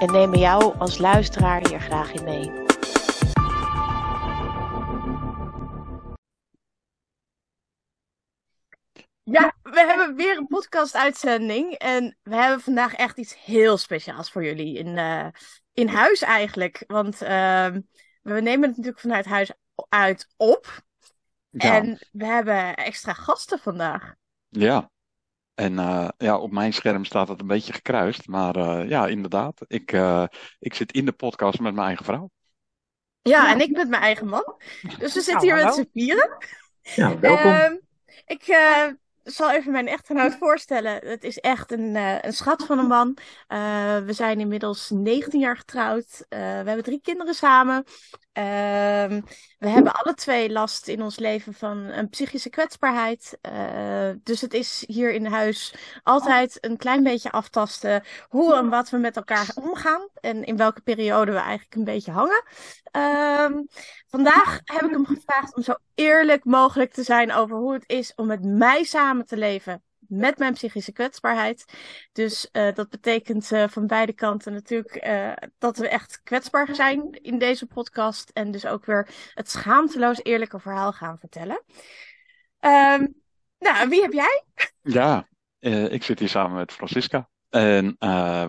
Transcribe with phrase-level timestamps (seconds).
[0.00, 2.64] En nemen jou als luisteraar hier graag in mee.
[9.22, 11.72] Ja, we hebben weer een podcast-uitzending.
[11.72, 15.28] En we hebben vandaag echt iets heel speciaals voor jullie in, eh,
[15.72, 16.84] in huis eigenlijk.
[16.86, 17.80] Want ehm,
[18.22, 19.52] we nemen het natuurlijk vanuit huis
[19.88, 20.84] uit op.
[21.50, 24.14] Ja, En we hebben extra gasten vandaag.
[24.48, 24.90] ja.
[25.56, 28.26] En eh, ja, op mijn scherm staat het een beetje gekruist.
[28.26, 29.64] Maar eh, ja, inderdaad.
[29.66, 30.24] Ik, eh,
[30.58, 32.30] ik zit in de podcast met mijn eigen vrouw.
[33.22, 34.54] Ja, en ik met mijn eigen man.
[34.98, 36.36] Dus we zitten Nou, hier met z'n vieren.
[36.82, 37.50] Ja, welkom.
[37.50, 37.76] Ehm,
[38.26, 38.86] ik eh,
[39.26, 41.06] zal even mijn echtgenoot voorstellen.
[41.06, 43.16] Het is echt een, eh, een schat van een man.
[43.46, 46.24] Eh, we zijn inmiddels 19 jaar getrouwd.
[46.28, 47.84] Eh, we hebben drie kinderen samen.
[48.36, 49.20] Ehm,
[49.58, 53.38] we hebben alle twee last in ons leven van een psychische kwetsbaarheid.
[53.40, 58.90] Eh, dus het is hier in huis altijd een klein beetje aftasten hoe en wat
[58.90, 60.08] we met elkaar omgaan.
[60.20, 62.42] En in welke periode we eigenlijk een beetje hangen.
[62.90, 63.62] Ehm,
[64.08, 68.12] Vandaag heb ik hem gevraagd om zo eerlijk mogelijk te zijn over hoe het is
[68.14, 71.64] om met mij samen te leven met mijn psychische kwetsbaarheid.
[72.12, 77.18] Dus eh, dat betekent eh, van beide kanten natuurlijk eh, dat we echt kwetsbaar zijn
[77.22, 78.30] in deze podcast.
[78.30, 81.62] En dus ook weer het schaamteloos eerlijke verhaal gaan vertellen.
[82.58, 83.06] Ehm,
[83.58, 84.44] nou, wie heb jij?
[84.82, 85.28] Ja,
[85.90, 87.28] ik zit hier samen met Francisca.
[87.48, 87.96] En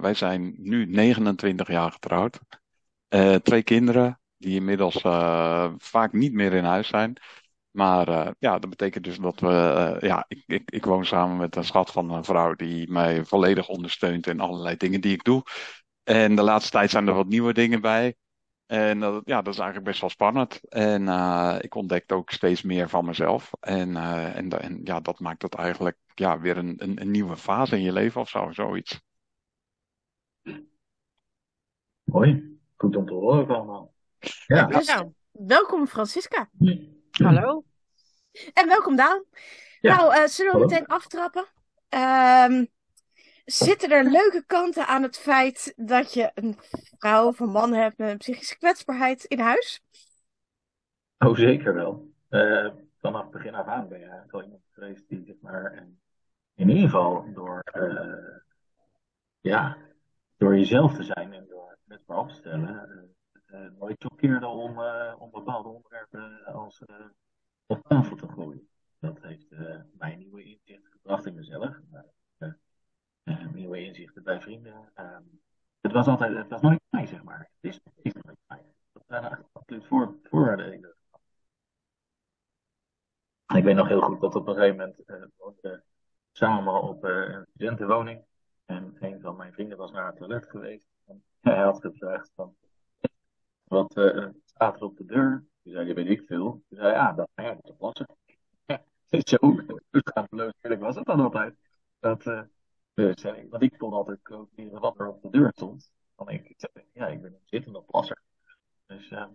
[0.02, 2.39] wij zijn nu 29 jaar getrouwd.
[3.44, 5.02] Twee kinderen die inmiddels
[5.78, 7.18] vaak niet meer in huis zijn.
[7.77, 11.38] Maar eh, ja, dat betekent dus dat we, eh, ja, ik, ik, ik woon samen
[11.38, 15.23] met een schat van een vrouw die mij volledig ondersteunt in allerlei dingen die ik
[15.23, 15.43] doe.
[16.03, 18.15] En de laatste tijd zijn er wat nieuwe dingen bij.
[18.65, 20.69] En dat, ja, dat is eigenlijk best wel spannend.
[20.69, 23.51] En eh, ik ontdek ook steeds meer van mezelf.
[23.59, 27.38] En, eh, en, en ja, dat maakt het eigenlijk ja, weer een, een, een nieuwe
[27.38, 29.01] fase in je leven of zo, zoiets.
[32.03, 32.59] Mooi.
[32.75, 33.94] Goed om te horen allemaal.
[34.45, 34.65] Ja.
[34.65, 36.49] Dus Nou, welkom Francisca.
[37.23, 37.63] Hallo.
[38.53, 39.23] En welkom Daan.
[39.81, 39.95] Ja.
[39.95, 40.66] Nou, eh, zullen we Hallo.
[40.73, 41.45] meteen aftrappen?
[41.89, 42.66] Ehm,
[43.45, 46.57] zitten er leuke kanten aan het feit dat je een
[46.97, 49.81] vrouw of een man hebt met een psychische kwetsbaarheid in huis?
[51.17, 52.11] Oh, zeker wel.
[52.29, 52.67] Eh,
[53.00, 56.00] vanaf begin af aan ben je eigenlijk al iemand geweest die, zeg maar, en
[56.56, 58.38] in ieder geval door, eh,
[59.39, 59.77] ja,
[60.38, 63.16] door jezelf te zijn en door het kwetsbaar op te stellen,
[63.78, 67.06] nooit choqueerde om, eh, om bepaalde onderwerpen als eh,
[67.66, 68.68] op tafel te gooien.
[69.00, 71.75] Dat heeft eh, mij nieuwe inzichten gebracht in mezelf.
[72.38, 72.50] eh,
[73.24, 74.91] eh, nieuwe inzichten bij vrienden.
[74.94, 75.24] Ehm,
[75.81, 77.50] het was altijd, het was nooit mij, zeg maar.
[77.59, 78.63] Het is, nooit mij.
[78.91, 80.96] Dat waren absoluut voor, vooroordelen.
[83.56, 85.84] Ik weet nog heel goed dat op een gegeven moment eh, we woonden
[86.31, 88.25] samen op eh, een studentenwoning.
[88.66, 90.86] En een van mijn vrienden was naar het toilet geweest.
[91.06, 92.56] En hij had gevraagd van,
[93.67, 95.45] eh, staat er op de deur?
[95.63, 96.63] Toen zei hij, weet ik veel.
[96.69, 98.07] Toen zei ja, dat ja, dat plassen.
[98.66, 98.81] Ja,
[99.23, 99.38] zo,
[99.91, 101.55] schaamteloos eerlijk was het dan altijd.
[102.00, 102.44] Dat, eh,
[102.94, 105.91] eh, want ik kon altijd quoteren wat er op de deur stond.
[106.16, 108.22] Dan denk ik, ja, ik ben een zittende plasser.
[108.85, 109.25] Dus eh,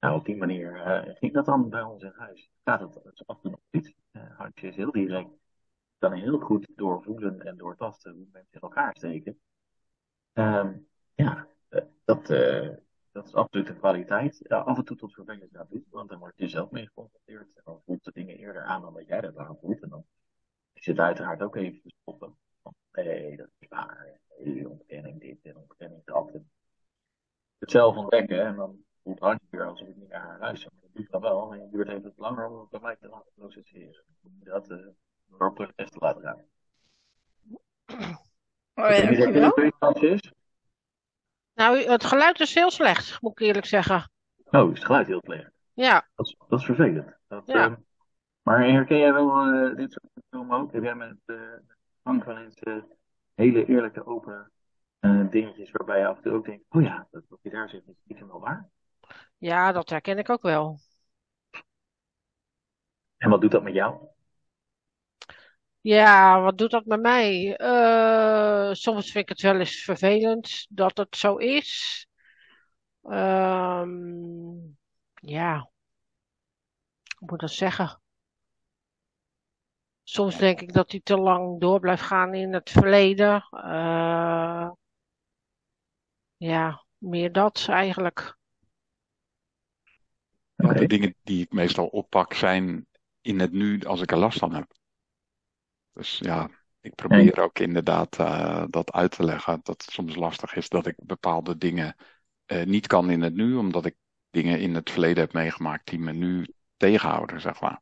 [0.00, 2.50] nou, op die manier eh, ging dat dan bij ons in huis.
[2.64, 3.94] Gaat het af en toe niet.
[4.12, 5.28] Uh, Hartje is heel direct.
[5.98, 9.38] Kan heel goed doorvoelen en doortasten hoe mensen in elkaar steken.
[10.32, 10.78] Ehm,
[11.14, 12.68] ja, eh, dat, eh,
[13.14, 14.40] dat is absoluut een kwaliteit.
[14.48, 17.48] Ja, af en toe tot vervelend naar toe, want dan word je zelf mee geconfronteerd.
[17.54, 19.82] En dan voelt de dingen eerder aan dan dat jij dat aanvoelt.
[19.82, 20.04] En dan
[20.72, 22.36] is het uiteraard ook even te stoppen.
[22.62, 24.20] Van, nee, dat is waar.
[24.38, 26.30] Nee, ontkenning dit en ontkenning dat.
[26.32, 26.50] En
[27.58, 30.70] het zelf ontdekken en dan voelt Hartje weer alsof ik niet naar haar luister.
[30.72, 31.52] Maar dat doet dan wel.
[31.52, 34.04] En het duurt even wat langer om het bij mij te laten processeren.
[34.22, 34.86] Dat uh,
[35.26, 36.44] door op proces te laten gaan.
[38.74, 39.48] Oh, ja, dankjewel.
[39.48, 40.32] het een kans is.
[41.54, 44.10] Nou, het geluid is heel slecht, moet ik eerlijk zeggen.
[44.50, 45.50] Oh, is het geluid heel slecht.
[45.72, 47.16] Ja, Dat is, dat is vervelend.
[47.28, 47.64] Dat, Ja.
[47.64, 47.74] ehm,
[48.42, 50.72] maar herken jij wel eh, dit soort filmen ook?
[50.72, 51.36] Heb jij met uh,
[52.02, 52.76] Frank wel eens eh,
[53.34, 54.50] hele eerlijke, open
[54.98, 57.68] eh, dingetjes waarbij je af en toe ook denkt: oh ja, dat wat je daar
[57.68, 58.68] zegt is niet helemaal waar?
[59.38, 60.78] ja, dat herken ik ook wel.
[63.16, 64.06] En wat doet dat met jou?
[65.84, 67.56] Ja, wat doet dat met mij?
[67.56, 72.06] Eh, soms vind ik het wel eens vervelend dat het zo is.
[73.02, 74.54] Ehm,
[75.14, 75.70] ja,
[77.18, 78.00] hoe moet ik dat zeggen?
[80.02, 83.46] Soms denk ik dat hij te lang door blijft gaan in het verleden.
[83.50, 84.70] Eh,
[86.36, 88.36] ja, meer dat eigenlijk.
[90.54, 92.86] De dingen die ik meestal oppak zijn
[93.20, 94.82] in het nu als ik er last van heb.
[95.94, 96.50] Dus ja,
[96.80, 99.60] ik probeer ook inderdaad eh, dat uit te leggen.
[99.62, 101.96] Dat het soms lastig is dat ik bepaalde dingen
[102.46, 103.96] eh, niet kan in het nu, omdat ik
[104.30, 106.46] dingen in het verleden heb meegemaakt die me nu
[106.76, 107.80] tegenhouden, zeg maar.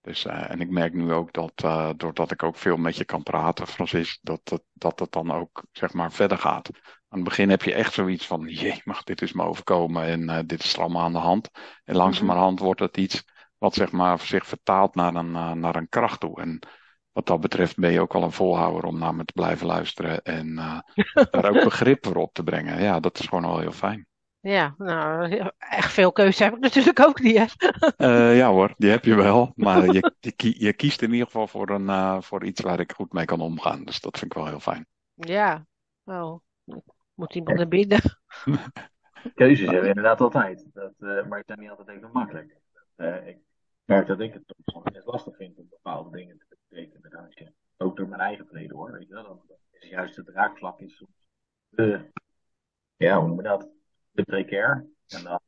[0.00, 1.56] Dus, eh, en ik merk nu ook dat,
[1.98, 5.64] doordat ik ook veel met je kan praten, Francis, dat het, dat het dan ook,
[5.72, 6.70] zeg maar, verder gaat.
[7.08, 10.46] Aan het begin heb je echt zoiets van, jee, mag dit is me overkomen en
[10.46, 11.50] dit is er allemaal aan de hand.
[11.84, 13.24] En langzamerhand wordt het iets
[13.58, 15.30] wat, zeg maar, zich vertaalt naar een,
[15.60, 16.40] naar een kracht toe.
[16.40, 16.60] En
[17.14, 20.22] wat dat betreft ben je ook wel een volhouder om naar me te blijven luisteren
[20.22, 20.78] en eh,
[21.30, 22.82] daar ook begrip voor op te brengen.
[22.82, 24.06] Ja, dat is gewoon wel heel fijn.
[24.40, 27.44] Ja, nou, echt veel keuze heb ik natuurlijk ook niet, hè.
[27.96, 29.52] Eh, ja hoor, die heb je wel.
[29.56, 32.80] Maar je, je, kie- je kiest in ieder geval voor, een, eh, voor iets waar
[32.80, 33.84] ik goed mee kan omgaan.
[33.84, 34.86] Dus dat vind ik wel heel fijn.
[35.14, 35.66] Ja,
[36.04, 36.40] oh,
[37.14, 38.00] moet iemand er binnen.
[39.34, 40.66] Keuzes hebben we inderdaad altijd.
[40.72, 42.56] Dat, eh, maar het zijn niet altijd even makkelijk.
[43.26, 43.38] Ik
[43.84, 46.43] merk dat ik het soms lastig vind om bepaalde dingen
[47.76, 49.24] ook door mijn eigen verleden hoor, weet je wel.
[49.24, 51.28] Dan is juist het raakvlak is soms
[51.70, 52.10] te,
[52.96, 53.72] ja, hoe noem je?
[54.12, 54.86] Te precair.
[55.06, 55.40] En dan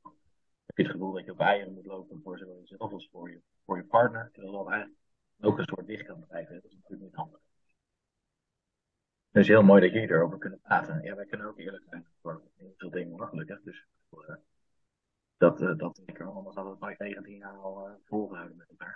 [0.67, 3.31] heb je het gevoel dat je op eieren moet lopen voor zowel jezelf als voor
[3.31, 4.31] je, voor je partner.
[4.33, 5.01] Terwijl dat eigenlijk
[5.41, 6.55] ook een soort dicht kan blijven.
[6.55, 7.41] Dat is natuurlijk niet handig.
[9.31, 11.03] Het is heel mooi dat jullie erover kunnen praten.
[11.03, 13.61] Ja, wij kunnen ook eerlijk zijn voor heel veel dingen hoor, gelukkig.
[13.63, 14.35] Dus eh,
[15.37, 16.27] dat, eh, dat zeker.
[16.27, 18.96] Anders hadden we het nooit 19 jaar al eh, volgehouden met elkaar.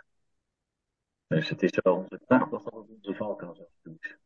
[1.30, 4.16] Dus het is wel onze kracht dat het onze valkuil zelfs is.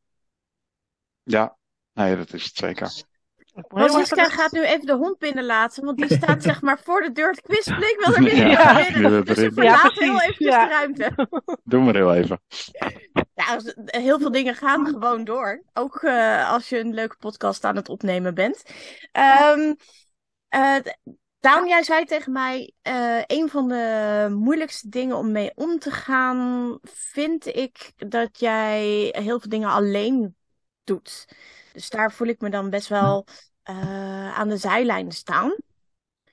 [1.23, 1.57] Ja,
[1.93, 2.91] nee, dat is het zeker.
[3.69, 7.13] Francisca even- gaat nu even de hond binnenlaten, want die staat zeg maar voor de
[7.13, 7.91] deur te kwispelen.
[7.91, 8.73] Ik wil er binnen Ja,
[9.23, 9.55] Dus.
[9.55, 10.65] Ja, heel eventjes ja.
[10.65, 11.29] de ruimte.
[11.65, 12.41] Doe maar heel even.
[13.35, 15.63] Ja, heel veel dingen gaan gewoon door.
[15.73, 18.63] Ook eh, als je een leuke podcast aan het opnemen bent.
[19.13, 19.75] Ehm
[20.49, 20.77] eh,
[21.45, 25.91] Daan, jij zei tegen mij, eh, een van de moeilijkste dingen om mee om te
[25.91, 28.83] gaan, vind ik dat jij
[29.17, 30.37] heel veel dingen alleen
[30.85, 31.27] doet.
[31.73, 33.27] Dus daar voel ik me dan best wel
[33.63, 35.57] eh, aan de zijlijn staan.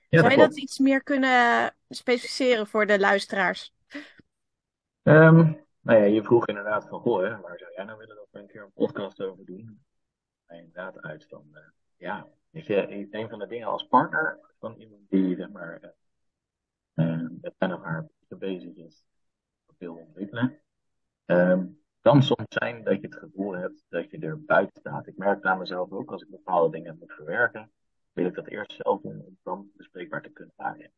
[0.10, 3.74] Ja, Zou je dat iets meer kunnen specificeren voor de luisteraars?
[5.04, 8.28] Ehm, nou ja, je vroeg inderdaad van, goh, hè, waar zou jij nou willen dat
[8.32, 9.84] we een keer een podcast over doen?
[10.46, 11.62] En inderdaad uit van, eh,
[11.98, 15.90] ja, weet je, een van de dingen als partner van iemand die, zeg maar, eh,
[16.94, 19.04] eh, met zijn of haar bezig is,
[19.78, 20.60] wil ontwikkelen,
[21.26, 21.66] ehm,
[22.02, 25.08] kan soms zijn dat je het gevoel hebt dat je er buiten staat.
[25.08, 27.72] Ik merk aan mezelf ook, als ik bepaalde dingen moet verwerken,
[28.14, 30.92] wil ik dat eerst zelf doen om dan bespreekbaar te kunnen maken.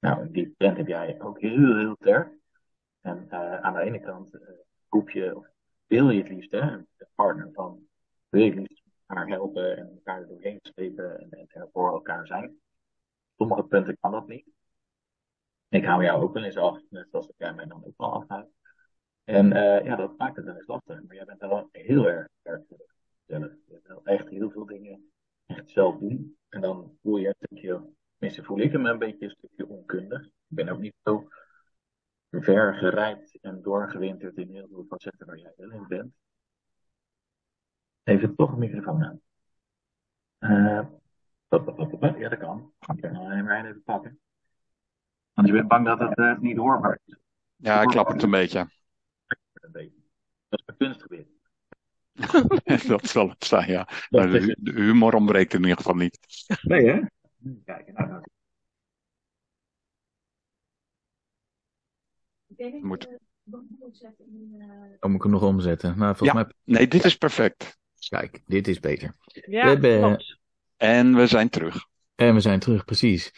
[0.00, 2.32] Nou, die trend heb jij ook heel, heel sterk.
[3.00, 4.48] En eh, aan de ene kant eh,
[4.88, 5.46] roep je, of
[5.86, 7.86] wil je het liefst, hè, de partner van,
[8.28, 12.26] wil je het liefst haar helpen en elkaar er doorheen slepen en, en voor elkaar
[12.26, 12.60] zijn.
[13.36, 14.46] Sommige punten kan dat niet.
[15.68, 18.48] Ik hou jou ook wel eens af, net zoals jij mij dan ook wel afhoud.
[19.24, 21.02] En eh, ja, dat maakt het wel eens lastig.
[21.02, 22.86] Maar jij bent wel heel erg sterk voor
[23.26, 23.52] zelf.
[23.66, 25.10] Je echt heel veel dingen
[25.46, 26.36] echt zelf doen.
[26.48, 27.82] En dan voel je een stukje,
[28.18, 30.24] tenminste voel ik hem een beetje een stukje onkundig.
[30.24, 31.28] Ik ben ook niet zo
[32.30, 36.14] ver gerijpt en doorgewinterd in heel veel facetten waar jij wel in bent.
[38.08, 39.20] Even toch een microfoon aan.
[40.38, 40.86] Eh,
[41.48, 42.16] pop.
[42.18, 42.72] ja, dat kan.
[42.94, 44.20] Ik kan hem maar even pakken.
[45.32, 47.16] Want je bent bang dat het eh, niet hoorbaar is.
[47.56, 48.58] Ja, ik klap het een beetje.
[49.52, 50.02] Een beetje.
[50.48, 51.26] Dat is mijn kunstgebied.
[52.88, 53.88] Dat zal het zijn, ja.
[54.10, 56.18] Maar de, de humor ontbreekt in ieder geval niet.
[56.62, 57.00] Nee, hè?
[57.64, 58.22] Kijk, nou, nou.
[62.80, 63.06] Moet.
[63.50, 65.98] Oh, moet ik hem nog omzetten?
[65.98, 66.44] Nou, volgens Ja.
[66.44, 66.76] mij...
[66.76, 67.77] Nee, dit is perfect.
[68.08, 69.14] Kijk, dit is beter.
[69.32, 70.38] Ja, We hebben- klopt.
[70.76, 71.86] En we zijn terug.
[72.14, 73.32] En we zijn terug, precies.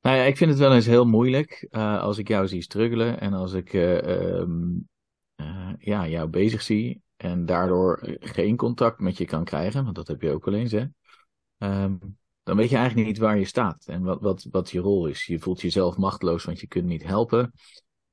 [0.00, 3.20] Nou ja, ik vind het wel eens heel moeilijk eh, als ik jou zie struggelen
[3.20, 4.62] en als ik eh, ehm,
[5.34, 10.08] eh, ja, jou bezig zie en daardoor geen contact met je kan krijgen, want dat
[10.08, 10.84] heb je ook wel eens, hè.
[11.58, 11.94] Ehm,
[12.42, 15.26] dan weet je eigenlijk niet waar je staat en wat, wat, wat je rol is.
[15.26, 17.52] Je voelt jezelf machteloos, want je kunt niet helpen.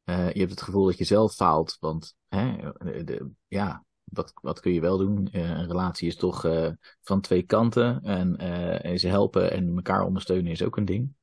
[0.04, 4.34] Eh, je hebt het gevoel dat je zelf faalt, want hè, de, de- ja, wat,
[4.42, 5.28] wat kun je wel doen?
[5.32, 10.06] Eh, een relatie is toch eh, van twee kanten en, eh, ze helpen en elkaar
[10.06, 11.14] ondersteunen is ook een ding.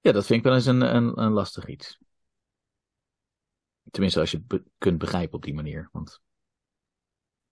[0.00, 1.98] Ja, dat vind ik wel eens een, een, een lastig iets.
[3.90, 5.88] Tenminste, als je het kunt begrijpen op die manier.
[5.92, 6.20] Want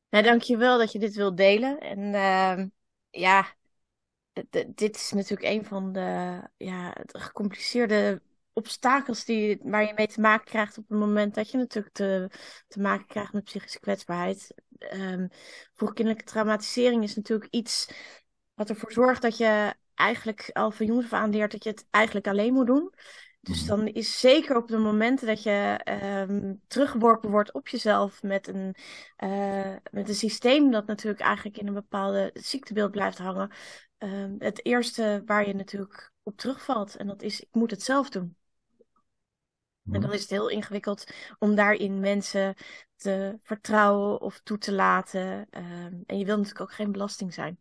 [0.09, 1.81] Nou, dankjewel dat je dit wilt delen.
[1.81, 2.69] En ehm,
[3.11, 3.55] ja,
[4.75, 8.23] dit is natuurlijk een van de ja, het gecompliceerde
[8.61, 12.31] obstakels die, waar je mee te maken krijgt op het moment dat je natuurlijk te,
[12.69, 14.55] te maken krijgt met psychische kwetsbaarheid.
[14.79, 15.27] Ehm
[15.75, 17.89] vroegkindelijke traumatisering is natuurlijk iets
[18.55, 21.87] wat ervoor zorgt dat je eigenlijk al van jongs af aan leert dat je het
[21.91, 22.93] eigenlijk alleen moet doen.
[23.41, 23.69] Dus Mhm.
[23.69, 28.75] dan is zeker op de momenten dat je ehm, teruggeworpen wordt op jezelf met een,
[29.17, 33.51] eh, met een systeem dat natuurlijk eigenlijk in een bepaalde ziektebeeld blijft hangen,
[33.99, 36.97] ehm, het eerste waar je natuurlijk op terugvalt.
[36.97, 38.37] En dat is, ik moet het zelf doen.
[39.91, 40.01] En Mhm.
[40.01, 41.05] dan is het heel ingewikkeld
[41.39, 42.55] om daarin mensen
[42.97, 45.47] te vertrouwen of toe te laten.
[45.51, 47.59] Ehm, en je wilt natuurlijk ook geen belasting zijn.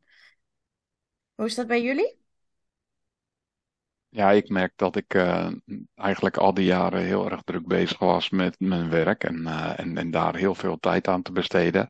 [1.36, 2.17] Hoe is dat bij jullie?
[4.09, 5.51] Ja, ik merk dat ik eh,
[5.95, 9.98] eigenlijk al die jaren heel erg druk bezig was met mijn werk en, eh, en,
[9.98, 11.89] en daar heel veel tijd aan te besteden.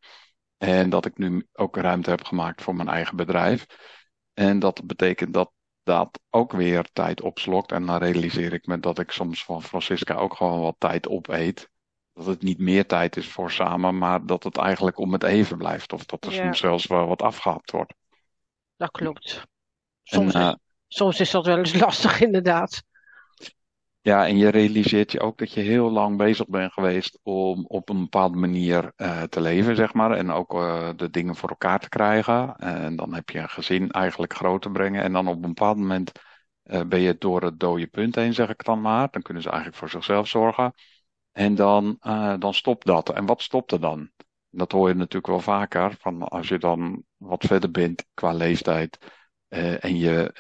[0.58, 3.66] En dat ik nu ook ruimte heb gemaakt voor mijn eigen bedrijf.
[4.34, 5.52] En dat betekent dat
[5.90, 7.72] dat ook weer tijd opslokt.
[7.72, 11.70] En dan realiseer ik me dat ik soms van Francisca ook gewoon wat tijd opeet.
[12.14, 15.58] Dat het niet meer tijd is voor samen, maar dat het eigenlijk om het even
[15.58, 15.94] blijft.
[15.94, 16.38] Of dat er Ja.
[16.44, 17.94] soms zelfs wel wat afgehapt wordt.
[18.78, 19.44] Dat klopt.
[20.04, 20.54] Soms, eh,
[20.88, 22.84] soms is dat wel eens lastig, inderdaad.
[24.02, 27.90] Ja, en je realiseert je ook dat je heel lang bezig bent geweest om op
[27.90, 30.12] een bepaalde manier eh, te leven, zeg maar.
[30.12, 32.56] En ook eh, de dingen voor elkaar te krijgen.
[32.56, 35.04] En dan heb je een gezin eigenlijk groot te brengen.
[35.04, 36.12] En dan op een bepaald moment
[36.64, 39.08] eh, ben je door het dode punt heen, zeg ik dan maar.
[39.12, 40.74] Dan kunnen ze eigenlijk voor zichzelf zorgen.
[41.32, 41.98] En dan,
[42.40, 43.10] dan stopt dat.
[43.10, 44.10] En wat stopt er dan?
[44.50, 45.96] Dat hoor je natuurlijk wel vaker.
[46.00, 48.98] Van als je dan wat verder bent qua leeftijd.
[49.80, 50.32] en, je,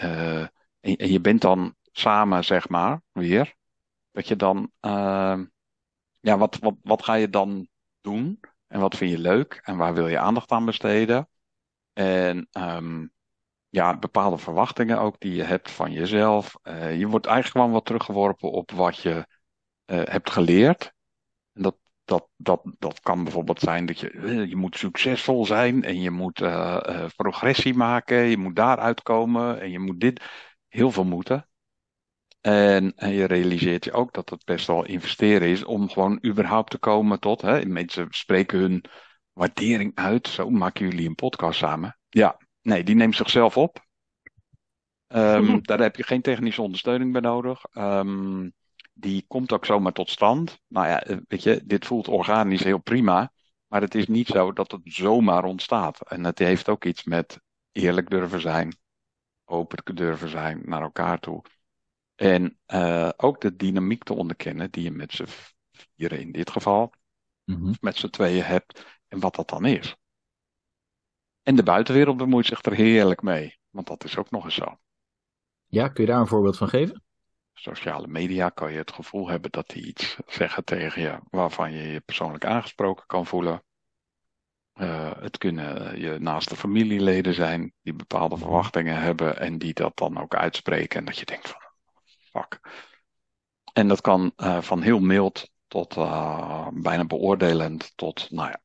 [0.82, 3.56] en je bent dan samen, zeg maar, weer.
[4.12, 5.40] Dat je dan, eh,
[6.20, 7.68] ja, wat, wat, wat ga je dan
[8.02, 8.40] doen?
[8.68, 9.60] En wat vind je leuk?
[9.64, 11.30] En waar wil je aandacht aan besteden?
[11.94, 13.06] En ehm,
[13.70, 16.56] ja, bepaalde verwachtingen ook die je hebt van jezelf.
[16.62, 19.28] Eh, je wordt eigenlijk gewoon wat teruggeworpen op wat je
[19.86, 20.94] eh, hebt geleerd.
[21.54, 25.84] En dat, dat, dat, dat kan bijvoorbeeld zijn dat je, eh, je moet succesvol zijn
[25.84, 26.42] en je moet
[27.16, 28.18] progressie maken.
[28.18, 30.24] Je moet daaruit komen en je moet dit.
[30.68, 31.49] Heel veel moeten.
[32.42, 36.72] En, en je realiseert je ook dat het best wel investeren is om gewoon überhaupt
[36.72, 37.42] te komen tot.
[37.42, 38.84] Hè, mensen spreken hun
[39.34, 40.28] waardering uit.
[40.28, 41.98] Zo maken jullie een podcast samen.
[42.10, 43.86] Ja, nee, die neemt zichzelf op.
[45.08, 47.66] Ehm, daar heb je geen technische ondersteuning bij nodig.
[47.72, 48.50] Ehm,
[48.94, 50.60] die komt ook zomaar tot stand.
[50.68, 53.32] Nou ja, eh, weet je, dit voelt organisch heel prima.
[53.68, 56.10] Maar het is niet zo dat het zomaar ontstaat.
[56.10, 57.40] En het heeft ook iets met
[57.72, 58.78] eerlijk durven zijn.
[59.46, 61.42] Open durven zijn naar elkaar toe.
[62.20, 65.28] En eh, ook de dynamiek te onderkennen die je met z'n
[65.72, 66.94] vieren in dit geval,
[67.44, 67.74] Mhm.
[67.82, 69.96] met z'n tweeën hebt en wat dat dan is.
[71.44, 74.80] En de buitenwereld bemoeit zich er heerlijk mee, want dat is ook nog eens zo.
[75.66, 77.04] Ja, kun je daar een voorbeeld van geven?
[77.54, 81.88] Sociale media kan je het gevoel hebben dat die iets zeggen tegen je waarvan je
[81.88, 83.64] je persoonlijk aangesproken kan voelen.
[84.74, 90.18] Eh, het kunnen je naaste familieleden zijn die bepaalde verwachtingen hebben en die dat dan
[90.18, 91.69] ook uitspreken en dat je denkt van
[93.74, 98.62] En dat kan eh, van heel mild tot eh, bijna beoordelend tot, nou ja,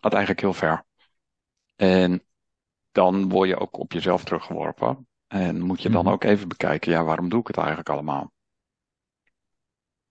[0.00, 0.84] gaat eigenlijk heel ver.
[1.76, 2.22] En
[2.92, 5.08] dan word je ook op jezelf teruggeworpen.
[5.26, 6.12] En moet je dan Mhm.
[6.14, 8.32] ook even bekijken, ja, waarom doe ik het eigenlijk allemaal?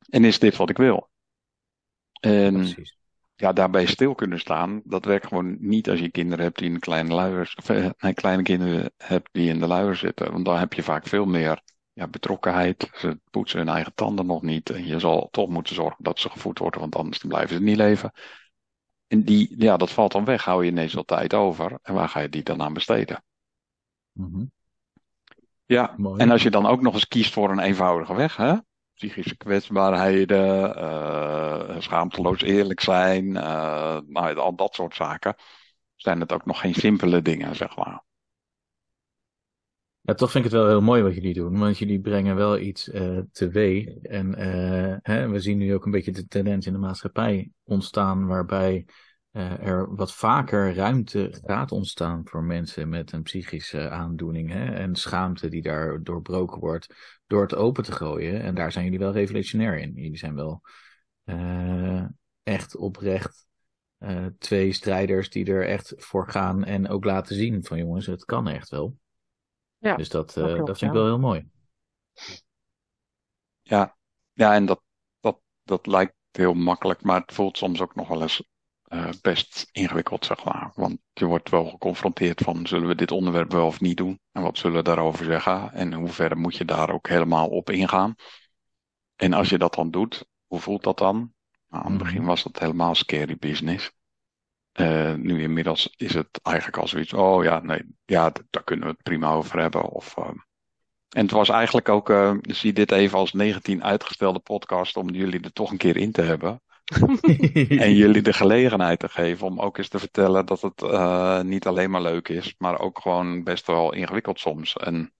[0.09, 1.09] En is dit wat ik wil?
[2.19, 2.97] En Precies.
[3.35, 6.79] ja, daarbij stil kunnen staan, dat werkt gewoon niet als je kinderen hebt die in
[6.79, 10.31] kleine luiers, of eh, kleine kinderen hebt die in de luier zitten.
[10.31, 11.61] Want dan heb je vaak veel meer
[11.93, 12.89] ja, betrokkenheid.
[12.93, 14.69] Ze poetsen hun eigen tanden nog niet.
[14.69, 17.77] En je zal toch moeten zorgen dat ze gevoed worden, want anders blijven ze niet
[17.77, 18.11] leven.
[19.07, 20.43] En die, ja, dat valt dan weg.
[20.43, 21.79] Hou je ineens wel tijd over.
[21.81, 23.23] En waar ga je die dan aan besteden?
[24.11, 24.45] Mhm.
[25.65, 26.21] Ja, Mooi.
[26.21, 28.55] en als je dan ook nog eens kiest voor een eenvoudige weg, hè?
[28.93, 35.35] Psychische kwetsbaarheden, eh, schaamteloos eerlijk zijn, eh, nou, al dat soort zaken,
[35.95, 38.03] zijn het ook nog geen simpele dingen, zeg maar.
[40.05, 42.59] Ja, toch vind ik het wel heel mooi wat jullie doen, want jullie brengen wel
[42.59, 43.95] iets eh teweeg.
[44.01, 48.25] En eh, hè, we zien nu ook een beetje de tendens in de maatschappij ontstaan,
[48.25, 48.85] waarbij
[49.31, 54.51] eh, er wat vaker ruimte gaat ontstaan voor mensen met een psychische aandoening.
[54.51, 58.41] Hè, en schaamte die daar doorbroken wordt door het open te gooien.
[58.41, 59.91] En daar zijn jullie wel revolutionair in.
[59.95, 60.61] Jullie zijn wel
[62.43, 63.45] echt oprecht
[64.37, 68.47] twee strijders die er echt voor gaan en ook laten zien van jongens, het kan
[68.47, 68.95] echt wel.
[69.83, 71.49] Ja, dus dat, dat eh, klopt, dat vind ik wel heel mooi.
[73.61, 73.97] Ja,
[74.33, 74.81] ja en dat,
[75.19, 78.43] dat, dat lijkt heel makkelijk, maar het voelt soms ook nog wel eens
[78.83, 80.71] eh, best ingewikkeld, zeg maar.
[80.75, 84.19] Want je wordt wel geconfronteerd van, zullen we dit onderwerp wel of niet doen?
[84.31, 85.71] En wat zullen we daarover zeggen?
[85.73, 88.15] En in hoeverre moet je daar ook helemaal op ingaan?
[89.15, 91.33] En als je dat dan doet, hoe voelt dat dan?
[91.67, 92.27] Nou, aan het begin Mhm.
[92.27, 93.91] was dat helemaal scary business.
[94.73, 98.91] Eh, nu inmiddels is het eigenlijk al zoiets, oh ja, nee, ja, daar kunnen we
[98.91, 99.89] het prima over hebben.
[99.89, 100.27] Of, eh,
[101.09, 105.41] en het was eigenlijk ook, eh, zie dit even als 19 uitgestelde podcast om jullie
[105.41, 106.61] er toch een keer in te hebben.
[107.85, 110.81] En jullie de gelegenheid te geven om ook eens te vertellen dat het
[111.43, 114.77] niet alleen maar leuk is, maar ook gewoon best wel ingewikkeld soms.
[114.77, 115.13] En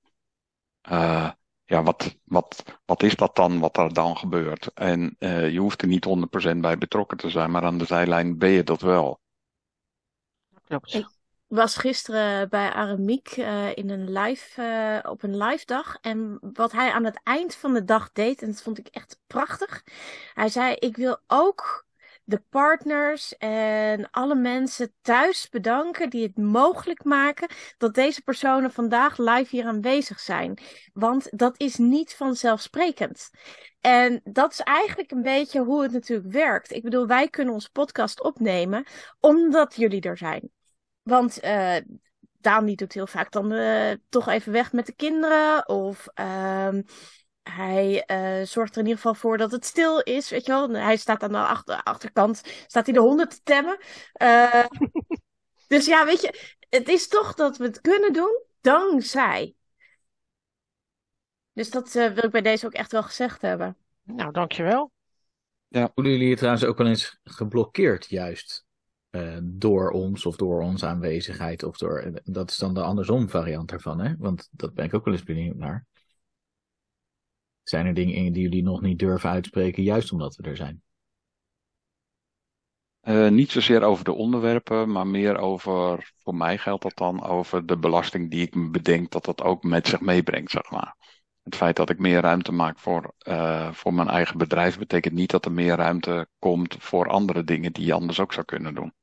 [1.66, 4.72] ja, wat, wat, wat is dat dan wat er dan gebeurt?
[4.74, 5.16] En
[5.52, 6.08] je hoeft er niet
[6.54, 9.22] 100% bij betrokken te zijn, maar aan de zijlijn ben je dat wel.
[10.86, 11.08] Ik
[11.48, 15.98] was gisteren bij Aramiek eh, in een live, eh, op een live dag.
[16.02, 19.20] En wat hij aan het eind van de dag deed, en dat vond ik echt
[19.28, 19.84] prachtig.
[20.34, 21.86] Hij zei, ik wil ook
[22.26, 29.18] de partners en alle mensen thuis bedanken die het mogelijk maken dat deze personen vandaag
[29.18, 30.58] live hier aanwezig zijn.
[30.94, 33.30] Want dat is niet vanzelfsprekend.
[33.82, 36.72] En dat is eigenlijk een beetje hoe het natuurlijk werkt.
[36.72, 38.86] Ik bedoel, wij kunnen onze podcast opnemen
[39.20, 40.52] omdat jullie er zijn.
[41.04, 41.78] Want eh
[42.44, 45.68] Daan die doet heel vaak dan eh, toch even weg met de kinderen.
[45.68, 46.82] Of ehm,
[47.44, 50.30] hij eh, zorgt er in ieder geval voor dat het stil is.
[50.30, 50.70] Weet je wel?
[50.70, 53.78] Hij staat aan de achter, achterkant, staat hij de honden te temmen.
[54.14, 54.66] Eh,
[55.68, 59.56] dus ja, weet je, het is toch dat we het kunnen doen dankzij.
[61.54, 63.78] Dus dat eh, wil ik bij deze ook echt wel gezegd hebben.
[64.04, 64.92] Nou, dankjewel.
[65.70, 68.66] Voelen jullie je trouwens ook wel eens geblokkeerd, juist
[69.14, 71.64] eh, door ons of door onze aanwezigheid?
[71.64, 74.16] Of door, dat is dan de andersom variant daarvan, hè?
[74.18, 75.86] Want dat ben ik ook wel eens benieuwd naar.
[77.64, 80.82] Zijn er dingen die jullie nog niet durven uitspreken, juist omdat we er zijn?
[83.00, 87.66] Eh, niet zozeer over de onderwerpen, maar meer over, voor mij geldt dat dan, over
[87.66, 90.96] de belasting die ik me bedenk dat dat ook met zich meebrengt, zeg maar.
[91.44, 95.32] Het feit dat ik meer ruimte maak voor, eh, voor mijn eigen bedrijf betekent niet
[95.32, 98.94] dat er meer ruimte komt voor andere dingen die je anders ook zou kunnen doen.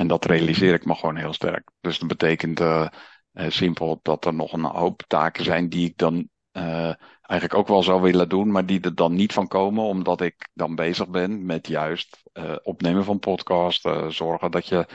[0.00, 1.70] En dat realiseer ik me gewoon heel sterk.
[1.80, 2.86] Dus dat betekent eh,
[3.32, 7.68] eh, simpel dat er nog een hoop taken zijn die ik dan eh, eigenlijk ook
[7.68, 11.08] wel zou willen doen, maar die er dan niet van komen, omdat ik dan bezig
[11.08, 12.22] ben met juist
[12.62, 14.86] opnemen van podcast, zorgen dat je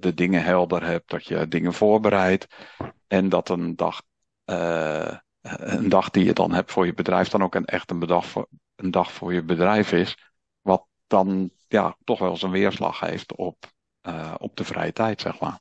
[0.00, 2.46] de dingen helder hebt, dat je dingen voorbereidt
[3.06, 4.02] en dat een dag,
[5.40, 8.26] een dag die je dan hebt voor je bedrijf dan ook een echt een, bedag
[8.26, 10.16] voor, een dag voor je bedrijf is,
[10.60, 13.72] wat dan ja, toch wel zijn weerslag heeft op,
[14.04, 15.60] eh, op de vrije tijd, zeg maar.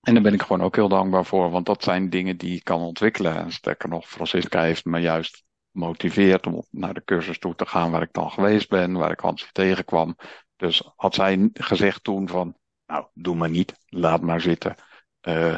[0.00, 2.64] En daar ben ik gewoon ook heel dankbaar voor, want dat zijn dingen die ik
[2.64, 3.36] kan ontwikkelen.
[3.36, 7.90] En sterker nog, Francisca heeft me juist gemotiveerd om naar de cursus toe te gaan
[7.90, 10.16] waar ik dan geweest ben, waar ik Hans tegenkwam.
[10.56, 14.74] Dus had zij gezegd toen van, nou, doe maar niet, laat maar zitten.
[15.20, 15.56] Eh,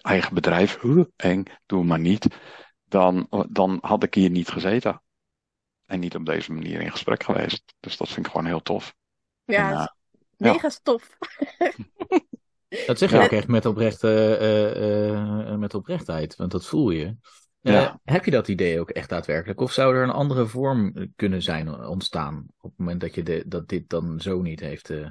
[0.00, 2.26] eigen bedrijf, huh, eng, doe maar niet.
[2.84, 5.02] Dan, dan had ik hier niet gezeten.
[5.86, 7.74] En niet op deze manier in gesprek geweest.
[7.80, 8.94] Dus dat vind ik gewoon heel tof.
[9.44, 9.95] Ja, En,
[10.36, 11.16] mega stof.
[12.86, 13.24] Dat zeg je Ja.
[13.24, 17.04] ook echt met, oprechte, eh, eh, met oprechtheid, want dat voel je.
[17.62, 18.00] Eh, Ja.
[18.04, 19.60] Heb je dat idee ook echt daadwerkelijk?
[19.60, 23.44] Of zou er een andere vorm kunnen zijn ontstaan op het moment dat, je de,
[23.46, 24.90] dat dit dan zo niet heeft?
[24.90, 25.10] eh,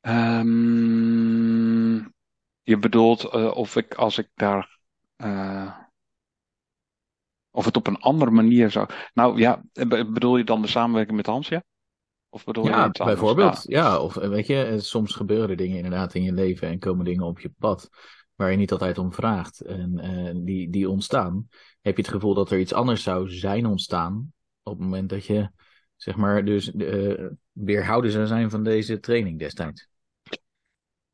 [0.00, 1.96] Ehm,
[2.62, 4.78] je bedoelt eh, of ik als ik daar.
[5.16, 5.78] eh,
[7.50, 8.88] of het op een andere manier zou.
[9.14, 11.62] Nou ja, be- bedoel je dan de samenwerking met Hans, ja?
[12.30, 13.18] Of bedoel je Ja, iets anders?
[13.18, 13.62] bijvoorbeeld.
[13.62, 16.78] Ja, of eh, weet je, eh, soms gebeuren er dingen inderdaad in je leven en
[16.78, 17.88] komen dingen op je pad
[18.34, 19.60] waar je niet altijd om vraagt.
[19.60, 21.48] En eh, die, die ontstaan.
[21.80, 25.26] Heb je het gevoel dat er iets anders zou zijn ontstaan op het moment dat
[25.26, 25.50] je,
[25.96, 29.88] zeg maar, dus eh, weerhouden zou zijn van deze training destijds?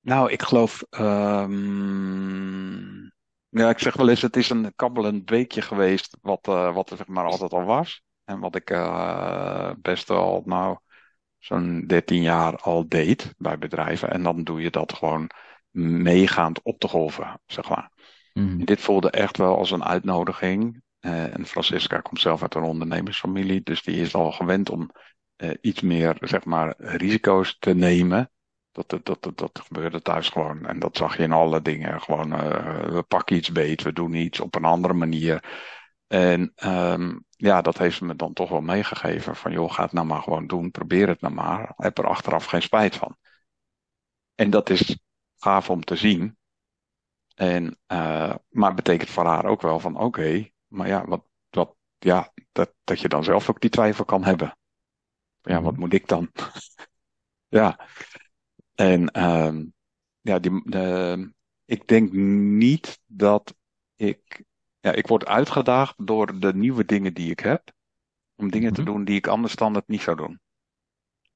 [0.01, 0.83] Nou, ik geloof.
[0.91, 2.73] ehm,
[3.49, 6.97] ja, ik zeg wel eens, het is een kabbelend beekje geweest, wat, eh, wat er
[6.97, 8.03] zeg maar altijd al was.
[8.25, 10.79] En wat ik eh, best wel, nou,
[11.45, 14.11] zo'n 13 jaar al deed bij bedrijven.
[14.11, 15.31] En dan doe je dat gewoon
[15.71, 17.91] meegaand op de golven, zeg maar.
[18.33, 18.65] Mhm.
[18.65, 20.83] Dit voelde echt wel als een uitnodiging.
[21.01, 24.91] Eh, en Francisca komt zelf uit een ondernemersfamilie, dus die is al gewend om
[25.37, 28.31] eh, iets meer, zeg maar, risico's te nemen.
[28.73, 30.67] Dat, dat, dat, dat, dat gebeurde thuis gewoon.
[30.67, 32.01] En dat zag je in alle dingen.
[32.01, 35.45] Gewoon, eh, we pakken iets beet, we doen iets op een andere manier.
[36.15, 39.37] En ehm, ja, dat heeft ze me dan toch wel meegegeven.
[39.37, 40.71] Van joh, ga het nou maar gewoon doen.
[40.71, 41.73] Probeer het nou maar.
[41.77, 43.17] Heb er achteraf geen spijt van.
[44.35, 44.99] En dat is
[45.37, 46.37] gaaf om te zien.
[47.35, 52.33] En, eh, maar betekent voor haar ook wel van oké, maar ja, wat, wat, ja
[52.53, 54.59] dat, dat je dan zelf ook die twijfel kan hebben.
[55.41, 56.31] Ja, wat moet ik dan?
[57.59, 57.89] ja.
[58.75, 59.65] En ehm,
[60.21, 61.33] ja, die, de,
[61.65, 63.55] ik denk niet dat
[63.95, 64.45] ik.
[64.85, 67.73] Ja, ik word uitgedaagd door de nieuwe dingen die ik heb.
[68.37, 68.91] Om dingen te Mhm.
[68.91, 70.41] doen die ik anders standaard niet zou doen.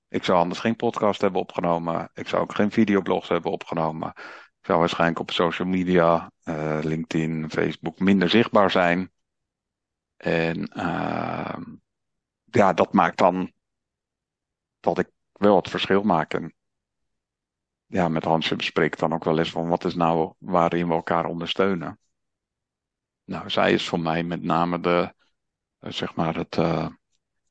[0.09, 2.11] Ik zou anders geen podcast hebben opgenomen.
[2.15, 4.13] Ik zou ook geen videoblogs hebben opgenomen.
[4.61, 9.13] Ik zou waarschijnlijk op social media, eh, LinkedIn, Facebook, minder zichtbaar zijn.
[10.17, 11.63] En ehm,
[12.45, 13.53] ja, dat maakt dan
[14.81, 16.35] dat ik wel het verschil maak.
[16.35, 16.55] En
[17.87, 20.95] ja, met Hansje bespreek ik dan ook wel eens van wat is nou waarin we
[20.95, 21.99] elkaar ondersteunen.
[23.29, 25.15] Nou, zij is voor mij met name de,
[25.79, 26.89] eh, zeg maar het, eh,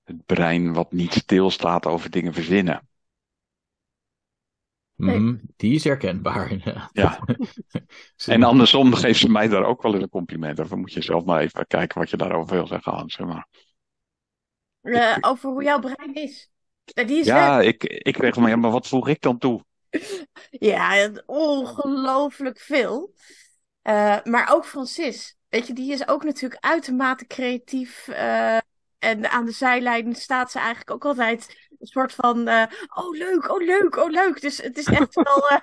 [0.03, 2.87] het brein wat niet stilstaat over dingen verzinnen.
[4.95, 6.51] Mhm, Die is herkenbaar.
[6.51, 6.89] inderdaad.
[6.93, 7.19] Ja.
[8.25, 10.77] En andersom geeft ze mij daar ook wel eens een compliment over.
[10.77, 13.17] Moet je zelf maar even kijken wat je daarover wil zeggen, Hans.
[13.17, 13.47] Maar,
[14.81, 16.49] Eh, over hoe jouw brein is.
[16.83, 19.63] Ja, die is ja, ik, ik zeg maar, ja, maar wat voeg ik dan toe?
[20.49, 23.13] Ja, ongelooflijk veel.
[23.81, 25.37] Eh, maar ook Francis.
[25.58, 28.08] Weet je, die is ook natuurlijk uitermate creatief.
[28.08, 28.58] eh,
[28.98, 32.48] en aan de zijlijn staat ze eigenlijk ook altijd een soort van...
[32.48, 32.63] eh,
[32.96, 34.41] oh, leuk, oh, leuk, oh, leuk.
[34.41, 35.48] Dus het is echt wel...
[35.50, 35.58] eh,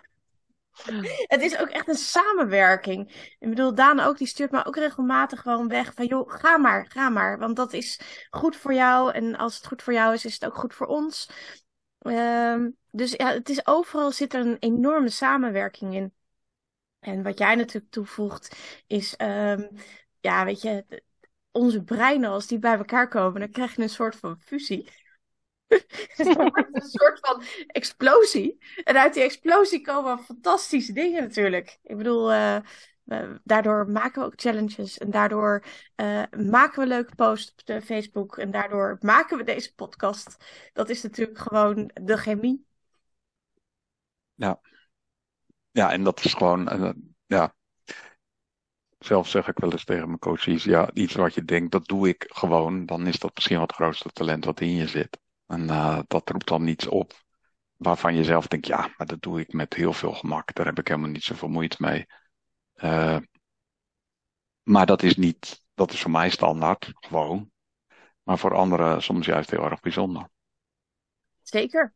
[1.35, 3.35] het is ook echt een samenwerking.
[3.39, 5.95] Ik bedoel, Daan ook, die stuurt me ook regelmatig gewoon weg.
[5.95, 7.39] Van joh, ga maar, ga maar.
[7.39, 9.13] Want dat is goed voor jou.
[9.13, 11.31] En als het goed voor jou is, is het ook goed voor ons.
[11.99, 16.13] Ehm, dus ja, het is overal zit er een enorme samenwerking in.
[17.05, 19.67] En wat jij natuurlijk toevoegt, is, ehm,
[20.21, 21.03] ja, weet je,
[21.51, 24.89] onze breinen, als die bij elkaar komen, dan krijg je een soort van fusie.
[26.17, 28.59] Een soort van explosie.
[28.85, 31.79] En uit die explosie komen fantastische dingen natuurlijk.
[31.83, 32.57] Ik bedoel, eh,
[33.45, 34.99] daardoor maken we ook challenges.
[34.99, 35.65] En daardoor
[35.95, 38.39] eh, maken we leuke posts op de Facebook.
[38.39, 40.37] En daardoor maken we deze podcast.
[40.73, 42.67] Dat is natuurlijk gewoon de chemie.
[44.35, 44.61] Ja,
[45.75, 46.91] en dat is gewoon, eh,
[47.27, 47.55] ja.
[48.99, 52.09] Zelf zeg ik wel eens tegen mijn coaches, ja, iets wat je denkt, dat doe
[52.09, 52.87] ik gewoon.
[52.87, 55.19] Dan is dat misschien wel het grootste talent wat in je zit.
[55.47, 57.13] En eh, dat roept dan niets op
[57.77, 60.55] waarvan je zelf denkt, ja, maar dat doe ik met heel veel gemak.
[60.55, 62.07] Daar heb ik helemaal niet zoveel moeite mee.
[62.75, 63.19] Eh,
[64.63, 67.51] maar dat is niet, dat is voor mij standaard, gewoon.
[68.23, 70.29] Maar voor anderen soms juist heel erg bijzonder.
[71.43, 71.95] Zeker.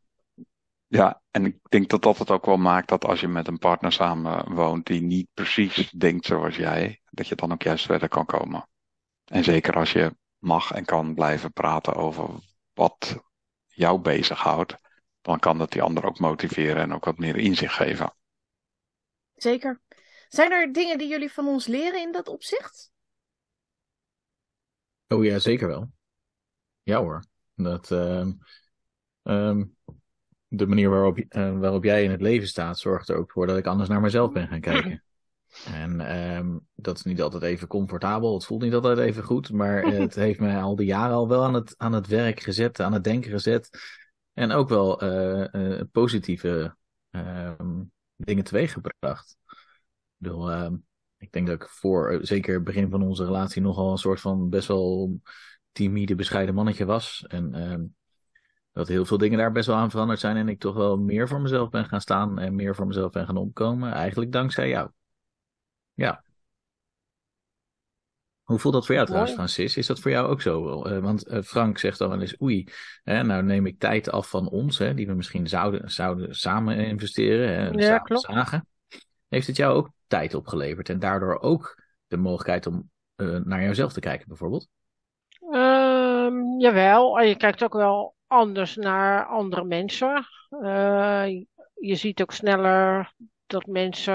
[0.91, 3.57] Ja, en ik denk dat dat het ook wel maakt dat als je met een
[3.57, 8.09] partner samen woont die niet precies denkt zoals jij, dat je dan ook juist verder
[8.09, 8.67] kan komen.
[9.25, 12.29] En zeker als je mag en kan blijven praten over
[12.73, 13.23] wat
[13.67, 14.75] jou bezighoudt,
[15.21, 18.13] dan kan dat die ander ook motiveren en ook wat meer inzicht geven.
[19.35, 19.81] Zeker.
[20.27, 22.91] Zijn er dingen die jullie van ons leren in dat opzicht?
[25.07, 25.91] Oh ja, zeker wel.
[26.83, 27.23] Ja hoor.
[27.55, 28.31] Dat, ehm,
[29.23, 29.63] ehm,
[30.49, 33.57] de manier waarop, eh, waarop jij in het leven staat, zorgt er ook voor dat
[33.57, 35.03] ik anders naar mezelf ben gaan kijken.
[35.65, 39.83] En ehm, dat is niet altijd even comfortabel, het voelt niet altijd even goed, maar
[40.01, 42.93] het heeft mij al die jaren al wel aan het, aan het werk gezet, aan
[42.93, 43.69] het denken gezet.
[44.33, 46.75] En ook wel eh, eh, positieve
[47.09, 47.81] ehm,
[48.15, 49.37] dingen teweeggebracht.
[49.47, 49.57] Ik
[50.17, 50.75] bedoel, ehm,
[51.17, 54.49] ik denk dat ik voor, zeker het begin van onze relatie, nogal een soort van
[54.49, 55.19] best wel
[55.71, 57.25] timide, bescheiden mannetje was.
[57.27, 57.95] En
[58.79, 60.37] dat heel veel dingen daar best wel aan veranderd zijn.
[60.37, 63.25] En ik toch wel meer voor mezelf ben gaan staan en meer voor mezelf ben
[63.25, 63.93] gaan opkomen.
[63.93, 64.89] Eigenlijk dankzij jou.
[65.93, 66.23] Ja.
[68.43, 69.33] Hoe voelt dat voor jou trouwens.
[69.33, 69.77] Francis?
[69.77, 70.83] Is dat voor jou ook zo?
[70.83, 72.67] Eh, want eh, Frank zegt dan wel eens, oei,
[73.03, 76.77] hè, nou neem ik tijd af van ons, hè, die we misschien zouden, zouden samen
[76.77, 78.21] investeren, hè, Ja, samen klopt.
[78.25, 78.67] zagen.
[79.27, 83.93] Heeft het jou ook tijd opgeleverd en daardoor ook de mogelijkheid om eh, naar jouzelf
[83.93, 84.67] te kijken, bijvoorbeeld?
[85.51, 90.27] Ehm, jawel, en je kijkt ook wel anders naar andere mensen.
[90.49, 91.27] Eh,
[91.73, 93.13] je ziet ook sneller
[93.45, 94.13] dat mensen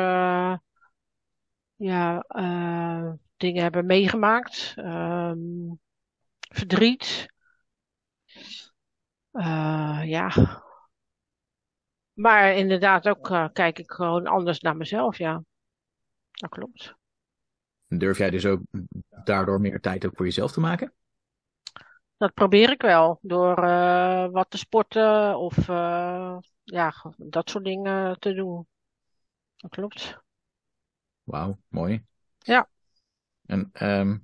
[1.75, 4.73] ja, eh, dingen hebben meegemaakt.
[4.77, 5.75] Ehm,
[6.39, 7.27] verdriet.
[9.31, 10.33] Eh, ja.
[12.13, 15.45] Maar inderdaad ook kijk ik gewoon anders naar mezelf, ja.
[16.31, 16.95] Dat klopt.
[17.87, 18.61] Durf jij dus ook
[19.25, 20.93] daardoor meer tijd ook voor jezelf te maken?
[22.25, 23.19] Dat probeer ik wel.
[23.23, 28.67] Door eh, wat te sporten of eh, ja, dat soort dingen te doen.
[29.57, 30.19] Dat klopt.
[31.23, 32.05] Wauw, mooi.
[32.39, 32.69] Ja.
[33.47, 34.19] En ehm,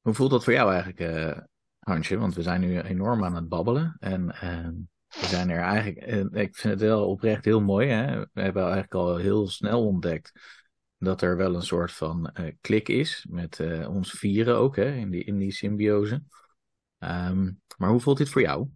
[0.00, 1.42] hoe voelt dat voor jou eigenlijk, eh,
[1.78, 2.18] Hansje?
[2.18, 3.96] Want we zijn nu enorm aan het babbelen.
[3.98, 4.74] En ehm,
[5.08, 7.88] we zijn er eigenlijk, ik vind het wel oprecht heel mooi.
[7.88, 8.20] Hè?
[8.32, 10.32] We hebben eigenlijk al heel snel ontdekt
[10.98, 14.92] dat er wel een soort van klik is met ons vieren ook, hè?
[14.94, 16.22] In die, in die symbiose.
[17.06, 18.66] Ehm, maar hoe voelt dit voor jou?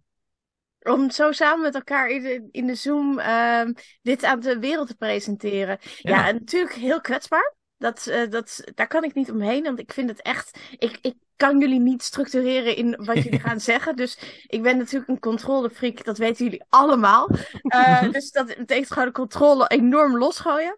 [0.83, 4.87] om zo samen met elkaar in de, in de Zoom ehm, dit aan de wereld
[4.87, 5.77] te presenteren.
[5.81, 6.27] Ja, Ja.
[6.27, 7.55] en natuurlijk heel kwetsbaar.
[7.77, 10.59] Dat, eh, dat, daar kan ik niet omheen, want ik vind het echt.
[10.77, 13.95] Ik, ik kan jullie niet structureren in wat jullie gaan zeggen.
[13.95, 17.29] Dus ik ben natuurlijk een controlefreak, dat weten jullie allemaal.
[17.61, 20.77] Eh, dus dat betekent gewoon de controle enorm losgooien.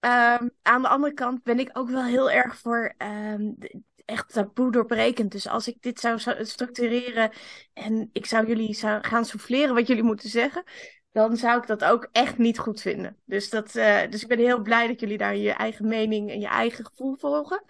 [0.00, 2.94] Ehm, aan de andere kant ben ik ook wel heel erg voor
[3.38, 5.32] de- echt taboe doorbrekend.
[5.32, 7.30] Dus als ik dit zou, zou structureren
[7.72, 10.64] en ik zou jullie zou gaan souffleren wat jullie moeten zeggen,
[11.12, 13.16] dan zou ik dat ook echt niet goed vinden.
[13.24, 16.40] Dus, dat, eh, dus ik ben heel blij dat jullie daar je eigen mening en
[16.40, 17.64] je eigen gevoel volgen.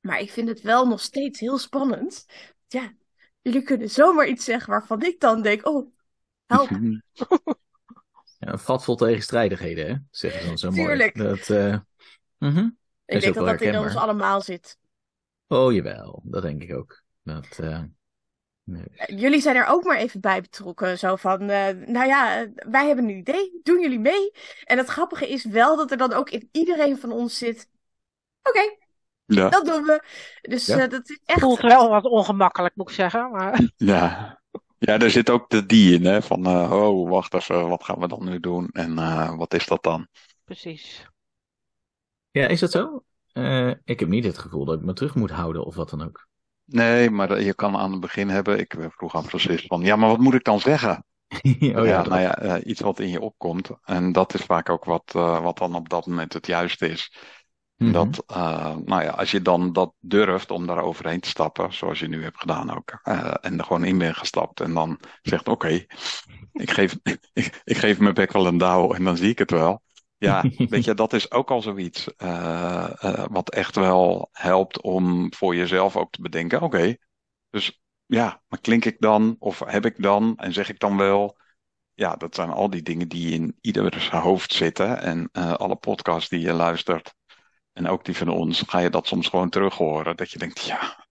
[0.00, 2.26] Maar ik vind het wel nog steeds heel spannend.
[2.66, 2.92] Ja,
[3.40, 5.92] jullie kunnen zomaar iets zeggen waarvan ik dan denk, oh,
[6.46, 6.68] help.
[8.40, 9.94] Ja, een vat vol tegenstrijdigheden, hè?
[10.10, 11.16] Zeggen ze dan zo Tuurlijk.
[11.16, 11.28] mooi.
[11.28, 11.78] Dat, eh,
[12.38, 12.68] mhm.
[13.04, 14.78] Ik denk dat dat in ons allemaal zit.
[15.52, 16.20] Oh, jawel.
[16.24, 17.02] Dat denk ik ook.
[17.22, 17.82] Dat, eh,
[18.64, 18.84] nee.
[19.06, 20.98] Jullie zijn er ook maar even bij betrokken.
[20.98, 23.60] Zo van, eh, nou ja, eh, wij hebben een idee.
[23.62, 24.32] Doen jullie mee?
[24.64, 27.68] En het grappige is wel dat er dan ook in iedereen van ons zit.
[28.42, 28.76] Oké,
[29.26, 30.02] Ja, dat doen we.
[30.40, 30.78] Dus Ja.
[30.78, 31.40] eh, dat is echt.
[31.40, 33.30] Voelt wel wat ongemakkelijk, moet ik zeggen.
[33.30, 34.38] Maar ja.
[34.78, 36.22] Ja, er zit ook de die in, hè?
[36.22, 38.68] Van, eh, oh, wacht even, wat gaan we dan nu doen?
[38.72, 40.08] En eh, wat is dat dan?
[40.44, 41.06] precies.
[42.30, 43.04] Ja, is dat zo?
[43.32, 46.02] Eh, ik heb niet het gevoel dat ik me terug moet houden of wat dan
[46.02, 46.28] ook.
[46.64, 50.08] Nee, maar je kan aan het begin hebben, ik vroeg aan Francis van, ja, maar
[50.08, 51.04] wat moet ik dan zeggen?
[51.78, 53.70] oh ja, nou ja, eh, iets wat in je opkomt.
[53.84, 57.10] En dat is vaak ook wat, eh, wat dan op dat moment het juiste is.
[57.80, 57.92] Mhm.
[57.92, 61.98] Dat, eh, nou ja, als je dan dat durft om daar overheen te stappen, zoals
[61.98, 65.48] je nu hebt gedaan ook, eh, en er gewoon in bent gestapt en dan zegt,
[65.48, 65.84] oké,
[66.52, 66.96] ik, geef,
[67.32, 69.82] ik, ik geef mijn bek wel een douw en dan zie ik het wel.
[70.20, 75.34] Ja, weet je, dat is ook al zoiets eh, eh, wat echt wel helpt om
[75.34, 76.96] voor jezelf ook te bedenken, oké,
[77.50, 81.38] dus ja, maar klink ik dan of heb ik dan en zeg ik dan wel?
[81.94, 86.28] Ja, dat zijn al die dingen die in ieders hoofd zitten en eh, alle podcasts
[86.28, 87.14] die je luistert.
[87.72, 90.16] En ook die van ons, ga je dat soms gewoon terug horen.
[90.16, 91.06] Dat je denkt, ja,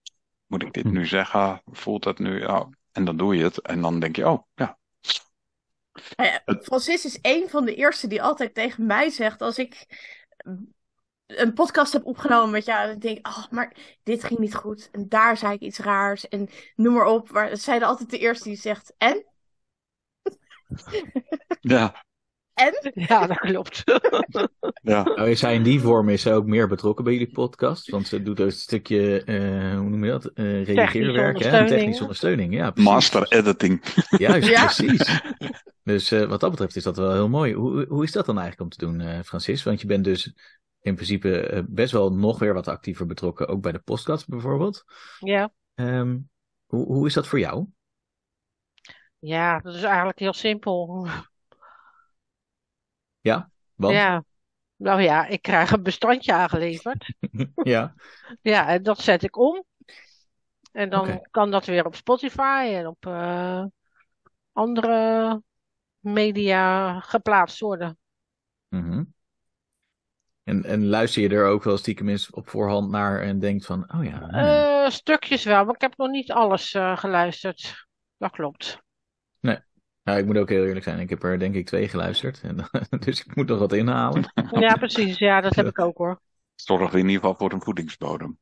[0.46, 0.92] moet ik dit Hm.
[0.92, 1.62] nu zeggen?
[1.66, 2.40] Voelt dat nu?
[2.40, 2.68] Ja.
[2.92, 3.60] En dan doe je het.
[3.60, 4.78] En dan denk je, oh, ja.
[6.16, 9.86] Nou Het- Francis is een van de eerste die altijd tegen mij zegt als ik
[11.26, 14.88] een podcast heb opgenomen met jou, dan denk ik, oh, maar dit ging niet goed.
[14.92, 16.28] En daar zei ik iets raars.
[16.28, 17.30] En noem maar op.
[17.30, 19.24] Maar zij is altijd de eerste die zegt, en?
[21.60, 22.04] Ja,
[22.94, 23.82] Ja, dat klopt.
[24.82, 25.02] ja.
[25.02, 27.90] Nou, is zij in die vorm is zij ook meer betrokken bij jullie podcast?
[27.90, 30.26] Want ze doet ook een stukje, eh, hoe noem je dat?
[30.26, 31.26] Eh redigeerwerk, hè?
[31.26, 31.68] ondersteuning.
[31.68, 32.54] Technische ondersteuning.
[32.54, 32.90] Ja, precies.
[32.90, 33.82] Master editing.
[34.18, 34.64] Juist, Ja.
[34.64, 35.20] precies.
[35.82, 37.54] Dus eh, wat dat betreft is dat wel heel mooi.
[37.54, 39.62] Hoe, hoe is dat dan eigenlijk om te doen, eh, Francis?
[39.62, 40.32] Want je bent dus
[40.80, 44.84] in principe best wel nog weer wat actiever betrokken, ook bij de podcast bijvoorbeeld.
[45.18, 45.52] Ja.
[45.74, 46.18] Ehm,
[46.66, 47.66] hoe, hoe is dat voor jou?
[49.18, 51.06] ja, dat is eigenlijk heel simpel.
[53.74, 54.24] Want, Ja.
[54.76, 57.14] Nou ja, ik krijg een bestandje aangeleverd.
[57.54, 57.94] ja.
[58.42, 59.64] Ja, en dat zet ik om.
[60.72, 63.64] En dan kan dat weer op Spotify en op eh,
[64.52, 65.42] andere
[65.98, 67.98] media geplaatst worden.
[68.68, 69.04] Mhm.
[70.44, 73.92] En, en luister je er ook wel stiekem eens op voorhand naar en denkt van,
[73.94, 77.86] oh ja, hmm, Eh, stukjes wel, maar ik heb nog niet alles eh, geluisterd.
[78.16, 78.82] Dat klopt.
[80.02, 82.40] Nou, ik moet ook heel eerlijk zijn, ik heb er denk ik twee geluisterd.
[82.42, 82.56] En,
[83.04, 84.32] dus ik moet nog wat inhalen.
[84.50, 85.18] Ja, precies.
[85.18, 86.20] Ja, dat heb ik ook hoor.
[86.54, 88.38] Zorg in ieder geval voor een voedingsbodem.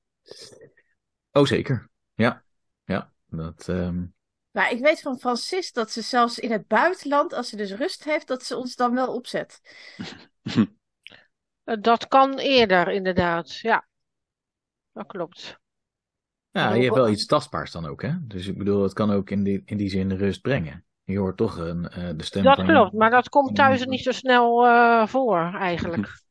[1.33, 1.89] Oh, zeker.
[2.15, 2.45] Ja,
[2.85, 3.13] ja.
[3.27, 4.05] Dat, ehm,
[4.51, 8.05] Maar ik weet van Francis dat ze zelfs in het buitenland, als ze dus rust
[8.05, 9.61] heeft, dat ze ons dan wel opzet.
[11.65, 13.57] Eh, Dat kan eerder, inderdaad.
[13.57, 13.87] Ja,
[14.93, 15.59] dat klopt.
[16.51, 18.13] ja, je hebt wel iets tastbaars dan ook, hè?
[18.21, 20.85] Dus ik bedoel, het kan ook in die, in die zin rust brengen.
[21.09, 22.67] Je hoort toch een, eh, de stem Dat van...
[22.67, 26.09] klopt, maar dat komt thuis niet zo snel eh, voor, eigenlijk.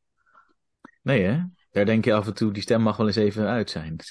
[1.02, 1.40] Nee, hè?
[1.70, 3.96] Daar denk je af en toe, die stem mag wel eens even uit zijn.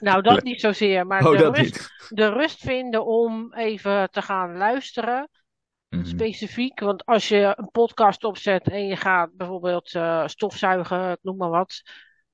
[0.00, 2.18] Nou, dat niet zozeer, maar oh, de dat rust, niet.
[2.18, 5.28] de rust vinden om even te gaan luisteren.
[5.88, 6.04] Mhm.
[6.04, 11.36] Specifiek, want als je een podcast opzet en je gaat bijvoorbeeld eh, stofzuigen, ik noem
[11.36, 11.82] maar wat,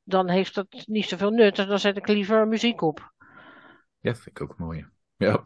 [0.02, 1.58] dan heeft dat niet zoveel nut.
[1.58, 3.12] En dan zet ik liever muziek op.
[4.00, 4.86] Ja, vind ik ook mooi.
[5.16, 5.44] Ja.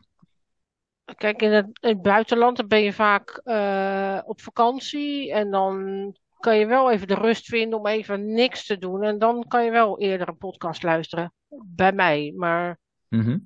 [1.14, 6.14] Kijk, in het, in het buitenland dan ben je vaak eh, op vakantie en dan
[6.38, 9.02] kan je wel even de rust vinden om even niks te doen.
[9.02, 11.32] En dan kan je wel eerder een podcast luisteren.
[11.64, 13.38] Bij mij, maar Mhm.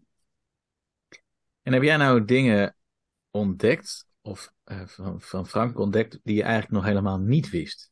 [1.62, 2.76] En heb jij nou dingen
[3.30, 7.90] ontdekt, of eh, van, van Frank ontdekt, die je eigenlijk nog helemaal niet wist?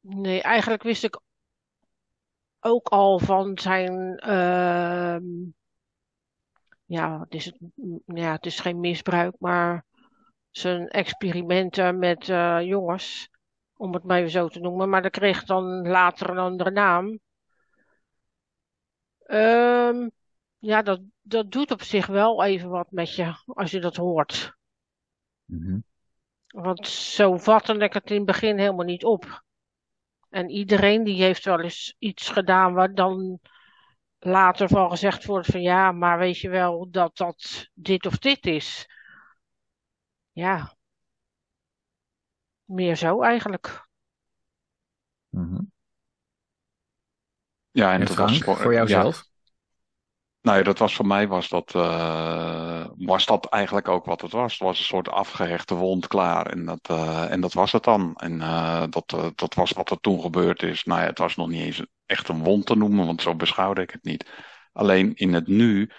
[0.00, 1.20] nee, eigenlijk wist ik
[2.60, 5.22] ook al van zijn ehm,
[6.84, 7.56] ja, wat is het?
[7.74, 9.84] Mm, Ja, het is geen misbruik, maar
[10.50, 13.28] zijn experimenten met eh, jongens,
[13.76, 14.88] om het maar even zo te noemen.
[14.88, 17.18] Maar dat kreeg dan later een andere naam.
[19.26, 20.08] Ehm,
[20.58, 24.56] ja, dat, dat doet op zich wel even wat met je, als je dat hoort.
[25.44, 25.78] Mhm.
[26.46, 29.42] Want zo vatte ik het in het begin helemaal niet op.
[30.28, 33.40] En iedereen die heeft wel eens iets gedaan waar dan
[34.24, 38.46] later van gezegd wordt van ja, maar weet je wel dat dat dit of dit
[38.46, 38.88] is.
[40.32, 40.74] Ja,
[42.64, 43.86] meer zo eigenlijk.
[45.28, 45.60] Mhm.
[47.70, 49.24] Ja, en En dat was voor, voor ja, jouzelf?
[50.40, 54.32] nou ja, dat was voor mij was dat, eh, was dat eigenlijk ook wat het
[54.32, 54.52] was.
[54.52, 58.14] Het was een soort afgehechte wond klaar en dat, eh, en dat was het dan.
[58.16, 60.84] En eh, dat, dat was wat er toen gebeurd is.
[60.84, 63.82] Nou ja, het was nog niet eens echt een wond te noemen, want zo beschouwde
[63.82, 64.30] ik het niet.
[64.72, 65.90] Alleen in het nu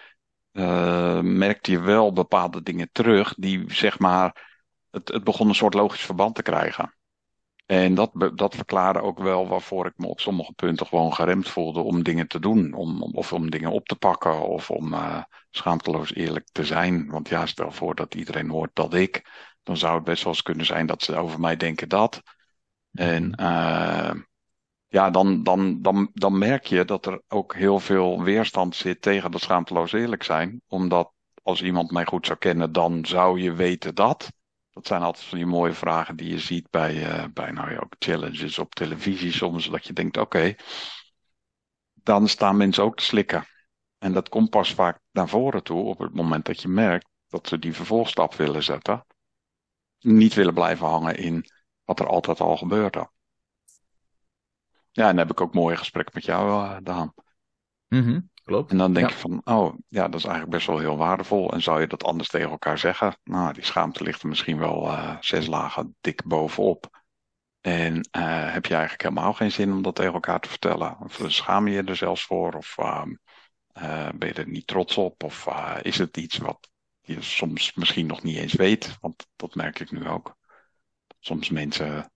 [0.52, 4.54] eh, merkte je wel bepaalde dingen terug die zeg maar,
[4.92, 6.96] het, het begon een soort logisch verband te krijgen.
[7.66, 11.80] En dat, dat verklaarde ook wel waarvoor ik me op sommige punten gewoon geremd voelde
[11.80, 12.74] om dingen te doen.
[12.74, 17.08] Om, om- of om dingen op te pakken of om eh, schaamteloos eerlijk te zijn.
[17.10, 19.30] Want ja, stel voor dat iedereen hoort dat ik,
[19.64, 22.22] dan zou het best wel eens kunnen zijn dat ze over mij denken dat.
[22.92, 24.12] En eh,
[24.88, 29.32] ja, dan, dan, dan, dan merk je dat er ook heel veel weerstand zit tegen
[29.32, 30.62] dat schaamteloos eerlijk zijn.
[30.68, 34.32] Omdat als iemand mij goed zou kennen, dan zou je weten dat.
[34.70, 37.78] Dat zijn altijd van die mooie vragen die je ziet bij, eh, bij nou ja,
[37.78, 39.70] ook challenges op televisie soms.
[39.70, 40.56] Dat je denkt, oké,
[41.94, 43.46] dan staan mensen ook te slikken.
[43.98, 47.48] En dat komt pas vaak naar voren toe op het moment dat je merkt dat
[47.48, 49.06] ze die vervolgstap willen zetten.
[50.00, 51.46] Niet willen blijven hangen in
[51.84, 53.10] wat er altijd al gebeurde.
[54.96, 57.14] Ja, en dan heb ik ook mooie gesprekken met jou, eh, Daan.
[57.88, 58.72] Mhm, Klopt.
[58.72, 59.14] En dan denk Ja.
[59.16, 61.52] je van, oh, ja, dat is eigenlijk best wel heel waardevol.
[61.54, 63.18] En zou je dat anders tegen elkaar zeggen?
[63.24, 67.04] Nou, die schaamte ligt er misschien wel eh, zes lagen dik bovenop.
[67.62, 70.98] En eh, heb je eigenlijk helemaal geen zin om dat tegen elkaar te vertellen?
[71.00, 72.54] Of schaam je je er zelfs voor?
[72.54, 73.16] Of ehm,
[73.68, 75.24] eh, ben je er niet trots op?
[75.24, 75.48] Of
[75.82, 76.70] is het iets wat
[77.02, 78.98] je soms misschien nog niet eens weet?
[79.02, 80.36] Want dat merk ik nu ook.
[81.20, 82.12] Soms mensen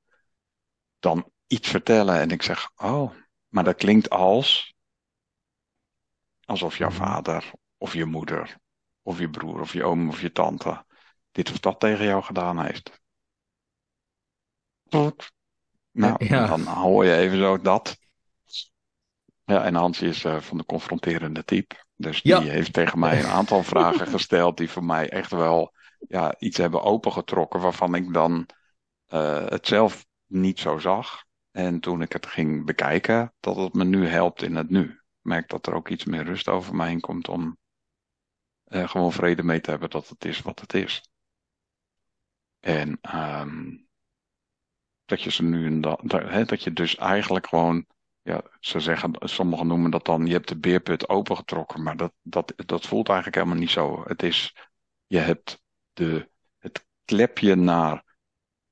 [0.99, 3.13] dan iets vertellen en ik zeg, oh,
[3.47, 4.73] maar dat klinkt als
[6.45, 6.97] alsof jouw Mhm.
[6.97, 8.57] vader of je moeder
[9.01, 10.85] of je broer of je oom of je tante
[11.31, 13.01] dit of dat tegen jou gedaan heeft.
[15.91, 16.47] Nou, Ja.
[16.47, 17.97] dan hoor je even zo dat.
[19.45, 21.75] Ja, en Hans is eh, van de confronterende type.
[21.95, 22.39] Dus die Ja.
[22.41, 25.73] heeft tegen mij een aantal vragen gesteld die voor mij echt wel
[26.07, 28.45] ja, iets hebben opengetrokken waarvan ik dan
[29.07, 31.27] eh, het zelf niet zo zag.
[31.51, 35.01] En toen ik het ging bekijken, dat het me nu helpt in het nu.
[35.21, 37.57] Merk dat er ook iets meer rust over mij heen komt om
[38.63, 41.03] eh, gewoon vrede mee te hebben dat het is wat het is.
[42.59, 43.77] En ehm,
[45.05, 45.99] dat je ze nu en dan,
[46.45, 47.85] dat je dus eigenlijk gewoon,
[48.21, 52.53] ja, ze zeggen, sommigen noemen dat dan, je hebt de beerput opengetrokken, maar dat, dat,
[52.55, 54.03] dat voelt eigenlijk helemaal niet zo.
[54.07, 54.55] Het is,
[55.07, 55.61] je hebt
[55.93, 58.08] de, het klepje naar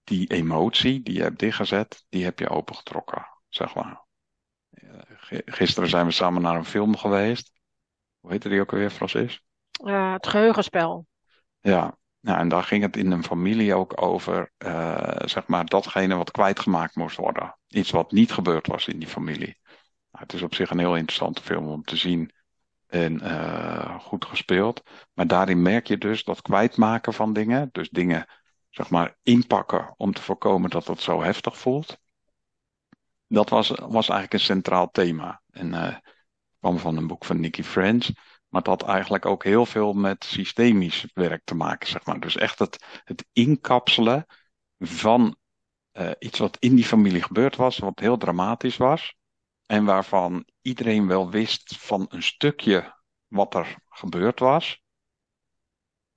[0.07, 4.05] die emotie die je hebt dichtgezet, die heb je opengetrokken, zeg maar.
[5.45, 7.51] Gisteren zijn we samen naar een film geweest.
[8.19, 9.43] Hoe heette die ook alweer, Francis?
[9.71, 11.05] Eh, het geheugenspel.
[11.59, 16.15] Ja, nou, en daar ging het in een familie ook over, eh, zeg maar, datgene
[16.15, 17.57] wat kwijtgemaakt moest worden.
[17.67, 19.57] Iets wat niet gebeurd was in die familie.
[20.11, 22.31] Nou, het is op zich een heel interessante film om te zien
[22.87, 24.83] en eh, goed gespeeld.
[25.13, 28.27] Maar daarin merk je dus dat kwijtmaken van dingen, dus dingen,
[28.77, 31.97] zeg maar, inpakken om te voorkomen dat het zo heftig voelt.
[33.27, 35.41] Dat was, was eigenlijk een centraal thema.
[35.49, 35.97] En eh
[36.59, 38.09] kwam van een boek van Nicky French.
[38.47, 42.19] Maar dat had eigenlijk ook heel veel met systemisch werk te maken, zeg maar.
[42.19, 44.25] Dus echt het, het inkapselen
[44.79, 45.37] van
[45.91, 49.15] eh, iets wat in die familie gebeurd was, wat heel dramatisch was.
[49.65, 52.95] En waarvan iedereen wel wist van een stukje
[53.27, 54.81] wat er gebeurd was.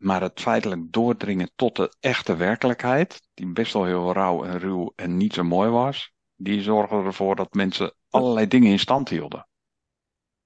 [0.00, 4.92] Maar het feitelijk doordringen tot de echte werkelijkheid, die best wel heel rauw en ruw
[4.96, 9.48] en niet zo mooi was, die zorgde ervoor dat mensen allerlei dingen in stand hielden.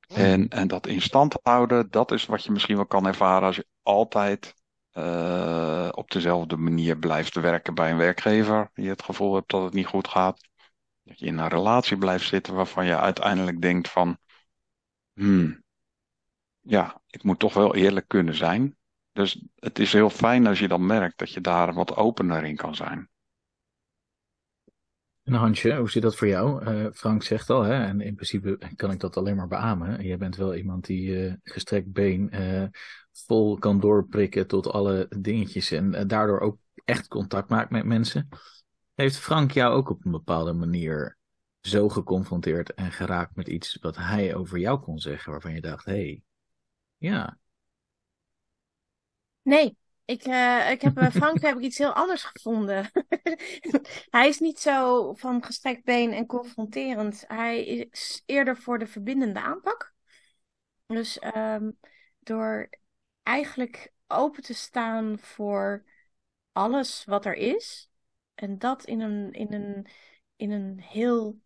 [0.09, 3.57] En, en dat in stand houden, dat is wat je misschien wel kan ervaren als
[3.57, 4.55] je altijd
[4.91, 8.71] eh, op dezelfde manier blijft werken bij een werkgever.
[8.73, 10.49] Die het gevoel hebt dat het niet goed gaat.
[11.03, 14.19] Dat je in een relatie blijft zitten waarvan je uiteindelijk denkt van,
[15.13, 15.65] hmm,
[16.61, 18.77] ja, ik moet toch wel eerlijk kunnen zijn.
[19.15, 22.57] Dus het is heel fijn als je dan merkt dat je daar wat opener in
[22.57, 23.09] kan zijn.
[25.23, 26.65] En Hansje, hoe zit dat voor jou?
[26.65, 30.05] Uh, Frank zegt al, hè, en in principe kan ik dat alleen maar beamen.
[30.05, 32.67] Je bent wel iemand die uh, gestrekt been uh,
[33.12, 38.29] vol kan doorprikken tot alle dingetjes en daardoor ook echt contact maakt met mensen.
[38.95, 41.19] Heeft Frank jou ook op een bepaalde manier
[41.61, 45.85] zo geconfronteerd en geraakt met iets wat hij over jou kon zeggen, waarvan je dacht,
[45.85, 46.23] hé, hey,
[46.97, 47.39] ja.
[49.45, 52.91] Nee, ik, uh, ik heb, Frank heb ik iets heel anders gevonden.
[54.11, 57.25] hij is niet zo van gestrekt been en confronterend.
[57.27, 59.95] Hij is eerder voor de verbindende aanpak.
[60.87, 61.79] Dus um,
[62.19, 62.69] door
[63.23, 65.85] eigenlijk open te staan voor
[66.53, 67.91] alles wat er is.
[68.35, 69.87] En dat in een, in een,
[70.37, 71.41] in een heel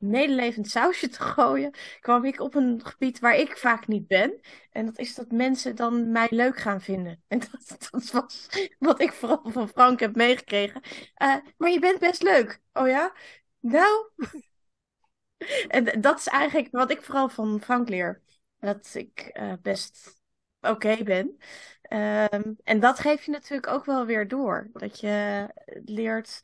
[0.00, 4.40] medelevend sausje te gooien, kwam ik op een gebied waar ik vaak niet ben.
[4.70, 7.22] En dat is dat mensen dan mij leuk gaan vinden.
[7.28, 8.48] En dat, dat was
[8.78, 10.80] wat ik vooral van Frank heb meegekregen.
[11.22, 12.60] Uh, maar je bent best leuk.
[12.72, 13.12] Oh ja?
[13.60, 14.08] Nou.
[15.68, 18.22] en dat is eigenlijk wat ik vooral van Frank leer.
[18.58, 20.20] Dat ik uh, best
[20.60, 21.36] oké ben.
[21.92, 24.70] Um, en dat geef je natuurlijk ook wel weer door.
[24.72, 25.46] Dat je
[25.84, 26.40] leert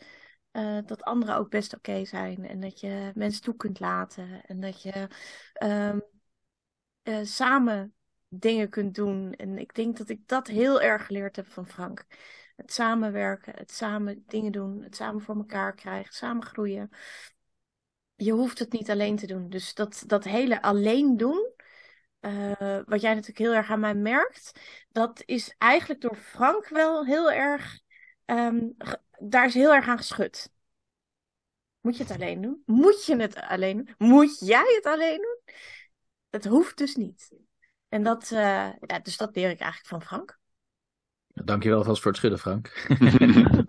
[0.57, 2.49] uh, dat anderen ook best oké zijn.
[2.49, 4.43] En dat je mensen toe kunt laten.
[4.47, 5.09] En dat je
[5.63, 6.03] um,
[7.03, 7.95] uh, samen
[8.29, 9.33] dingen kunt doen.
[9.33, 12.07] En ik denk dat ik dat heel erg geleerd heb van Frank.
[12.57, 16.91] Het samenwerken, het samen dingen doen, het samen voor elkaar krijgen, samen groeien.
[18.15, 19.49] Je hoeft het niet alleen te doen.
[19.49, 21.53] Dus dat, dat hele alleen doen,
[22.21, 27.05] uh, wat jij natuurlijk heel erg aan mij merkt, dat is eigenlijk door Frank wel
[27.05, 27.81] heel erg
[28.27, 28.77] um,
[29.19, 30.51] daar is heel erg aan geschud.
[31.81, 32.63] Moet je het alleen doen?
[32.67, 34.09] Moet je het alleen doen?
[34.09, 35.55] Moet jij het alleen doen?
[36.31, 37.33] Het hoeft dus niet.
[37.89, 38.39] En dat, uh,
[38.81, 40.39] ja, dus dat leer ik eigenlijk van Frank.
[41.27, 42.89] Dankjewel vast voor het schudden, Frank.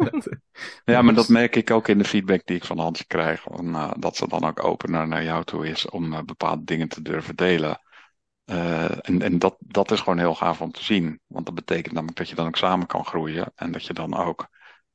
[0.92, 3.42] ja, maar dat merk ik ook in de feedback die ik van Hans krijg.
[3.42, 6.88] Van, uh, dat ze dan ook opener naar jou toe is om uh, bepaalde dingen
[6.88, 7.82] te durven delen.
[8.46, 11.20] en en dat, dat is gewoon heel gaaf om te zien.
[11.28, 13.52] Want dat betekent namelijk dat je dan ook samen kan groeien.
[13.56, 14.48] En dat je dan ook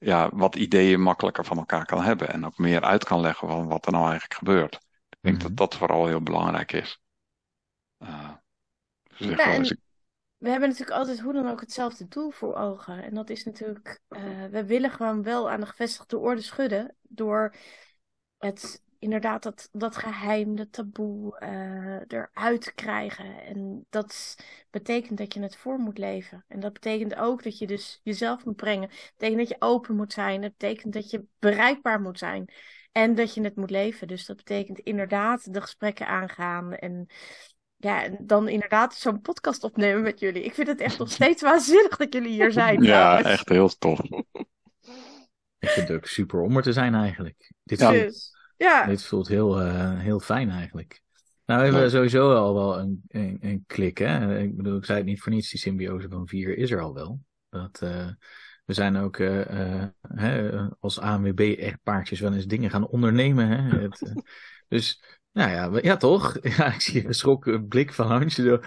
[0.02, 2.28] ja, wat ideeën makkelijker van elkaar kan hebben.
[2.28, 4.74] En ook meer uit kan leggen van wat er nou eigenlijk gebeurt.
[5.08, 5.54] Ik denk mm-hmm.
[5.54, 7.00] dat dat vooral heel belangrijk is.
[7.98, 8.30] Uh,
[9.16, 9.76] dus ja, en ik...
[10.36, 13.02] We hebben natuurlijk altijd hoe dan ook hetzelfde doel voor ogen.
[13.02, 16.96] En dat is natuurlijk, uh, we willen gewoon wel aan de gevestigde orde schudden.
[17.02, 17.54] Door
[18.38, 23.44] het inderdaad dat, dat geheim, dat taboe uh, eruit te krijgen.
[23.44, 24.36] En dat
[24.70, 26.44] betekent dat je het voor moet leven.
[26.48, 28.88] En dat betekent ook dat je dus jezelf moet brengen.
[28.88, 30.40] Dat betekent dat je open moet zijn.
[30.40, 32.52] Dat betekent dat je bereikbaar moet zijn.
[32.92, 34.08] En dat je het moet leven.
[34.08, 36.74] Dus dat betekent inderdaad de gesprekken aangaan.
[36.74, 37.06] En
[37.76, 40.42] ja, en dan inderdaad zo'n podcast opnemen met jullie.
[40.42, 42.82] Ik vind het echt nog steeds waanzinnig dat jullie hier zijn.
[42.82, 44.00] Ja, echt heel tof.
[45.58, 47.52] Ik vind het ook super om er te zijn eigenlijk.
[47.62, 47.90] Dit ja.
[47.90, 48.40] Dus.
[48.62, 48.86] Ja.
[48.86, 51.02] Dit voelt heel, uh, heel fijn eigenlijk.
[51.44, 53.98] Nou, we hebben sowieso al wel een, een, een, klik.
[53.98, 54.38] Hè?
[54.38, 56.94] Ik bedoel, ik zei het niet voor niets, die symbiose van vier is er al
[56.94, 57.20] wel.
[57.48, 58.08] Dat, uh,
[58.64, 63.48] we zijn ook uh, hè, als ANWB-echtpaardjes wel eens dingen gaan ondernemen.
[63.48, 63.78] Hè?
[63.78, 64.12] Het,
[64.68, 65.02] dus,
[65.32, 66.38] nou ja, ja toch?
[66.56, 68.60] Ja, ik zie een geschrokken blik van Hansje.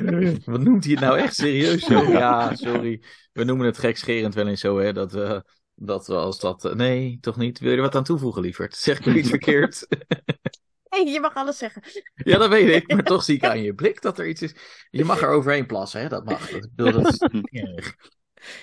[0.46, 1.86] Wat noemt hij het nou echt serieus?
[1.86, 2.12] Zo?
[2.12, 3.02] Ja, sorry.
[3.32, 5.43] We noemen het gekscherend wel eens zo, hè, dat we
[5.76, 6.66] dat we als dat.
[6.66, 7.60] Eh, nee, toch niet?
[7.60, 8.76] Wil je er wat aan toevoegen, lieverd?
[8.76, 9.88] Zeg ik niet verkeerd?
[10.90, 11.84] Nee, je mag alles zeggen.
[12.16, 12.94] Ja, dat weet ik.
[12.94, 14.56] Maar toch zie ik aan je blik dat er iets is.
[14.90, 16.08] Je mag er overheen plassen, hè?
[16.08, 16.50] Dat mag.
[16.50, 17.20] Dat, dat is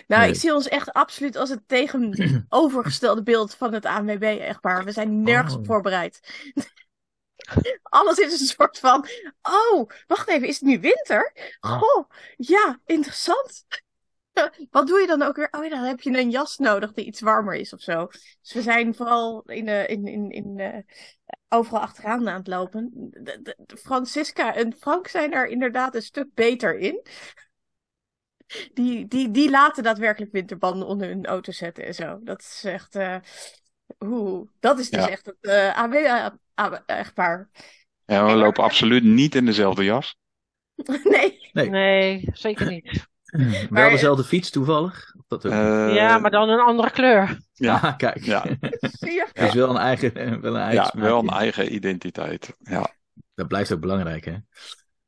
[0.07, 4.85] Nou, ik zie ons echt absoluut als het tegenovergestelde beeld van het ANWB-echtpaar.
[4.85, 5.65] We zijn nergens oh.
[5.65, 6.21] voorbereid.
[7.83, 9.07] Alles is een soort van.
[9.43, 11.57] Oh, wacht even, is het nu winter?
[11.61, 13.65] Goh, ja, interessant.
[14.71, 15.49] Wat doe je dan ook weer?
[15.51, 18.07] Oh ja, dan heb je een jas nodig die iets warmer is of zo.
[18.41, 20.85] Dus we zijn vooral in, de, in, in, in de,
[21.49, 22.91] overal achteraan aan het lopen.
[22.93, 27.03] De, de, Francisca en Frank zijn er inderdaad een stuk beter in.
[28.75, 32.19] Die, die, die laten daadwerkelijk winterbanden onder hun auto zetten en zo.
[32.23, 32.97] Dat is echt.
[32.97, 33.17] Uh,
[34.01, 37.51] oeh, dat is dus echt het uh, AW-echtpaar.
[38.05, 40.17] Ja, we lopen absoluut niet in dezelfde jas.
[41.05, 41.39] nee.
[41.53, 41.71] nee.
[41.71, 43.11] Nee, zeker niet.
[43.71, 45.15] Wel dezelfde fiets toevallig?
[45.29, 45.53] Dat uh,
[45.95, 47.39] ja, maar dan een andere kleur.
[47.53, 48.25] Ja, ah, kijk.
[48.25, 48.45] Ja.
[48.61, 52.57] Het is wel een eigen, wel een eigen, ja, wel een eigen identiteit.
[52.59, 52.91] Ja.
[53.35, 54.37] Dat blijft ook belangrijk, hè?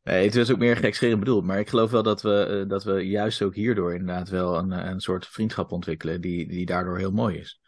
[0.02, 2.84] Nee, het is ook meer gekscherend bedoeld, maar ik geloof wel dat we, uh, dat
[2.84, 7.12] we juist ook hierdoor inderdaad wel een, een soort vriendschap ontwikkelen die, die daardoor heel
[7.12, 7.60] mooi is.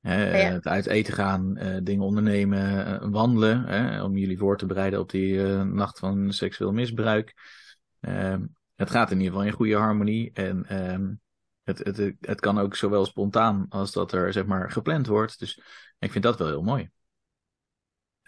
[0.00, 0.52] Hè, ja.
[0.52, 5.42] Het uit eten gaan, dingen ondernemen, wandelen, hè, om jullie voor te bereiden op die
[5.54, 7.34] nacht van seksueel misbruik.
[8.00, 8.42] Ehm,
[8.80, 10.32] het gaat in ieder geval in goede harmonie.
[10.32, 11.20] En um,
[11.62, 15.38] het, het, het kan ook zowel spontaan als dat er zeg maar gepland wordt.
[15.38, 15.62] Dus
[15.98, 16.90] ik vind dat wel heel mooi.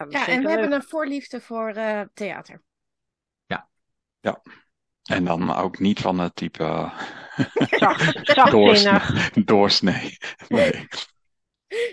[0.09, 0.51] Ja, en we leuk.
[0.51, 2.63] hebben een voorliefde voor eh, theater.
[5.03, 9.41] En dan ook niet van het type eh, Zacht, doorsnee.
[9.45, 10.17] doorsnee.
[10.49, 10.89] Nee.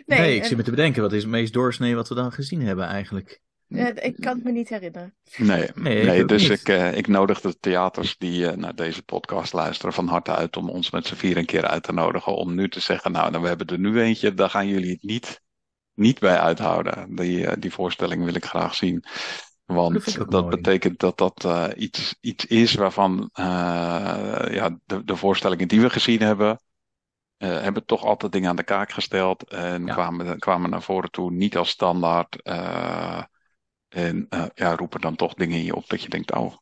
[0.05, 2.31] Nee, ik en- zit me te bedenken, wat is het meest doorsnee wat we dan
[2.31, 3.41] gezien hebben eigenlijk?
[3.69, 5.15] Eh, ik kan het me niet herinneren.
[5.37, 6.59] Nee, Nee, dus niet.
[6.59, 10.57] ik, eh, ik nodig de theaters die eh, naar deze podcast luisteren van harte uit
[10.57, 12.35] om ons met z'n vier een keer uit te nodigen.
[12.35, 15.03] Om nu te zeggen, nou, nou we hebben er nu eentje, daar gaan jullie het
[15.03, 15.41] niet,
[15.93, 17.15] niet bij uithouden.
[17.15, 19.03] Die, eh, die voorstelling wil ik graag zien.
[19.65, 23.45] Want dat betekent dat dat eh, iets, iets is waarvan eh,
[24.49, 26.61] ja, de, de voorstellingen die we gezien hebben,
[27.37, 29.43] eh, hebben toch altijd dingen aan de kaak gesteld.
[29.49, 29.93] En Ja.
[29.93, 32.41] kwamen, kwamen naar voren toe niet als standaard.
[32.41, 33.23] eh,
[33.89, 36.55] en eh, ja, roepen dan toch dingen in je op dat je denkt, oh,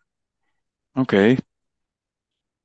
[0.94, 1.36] oké.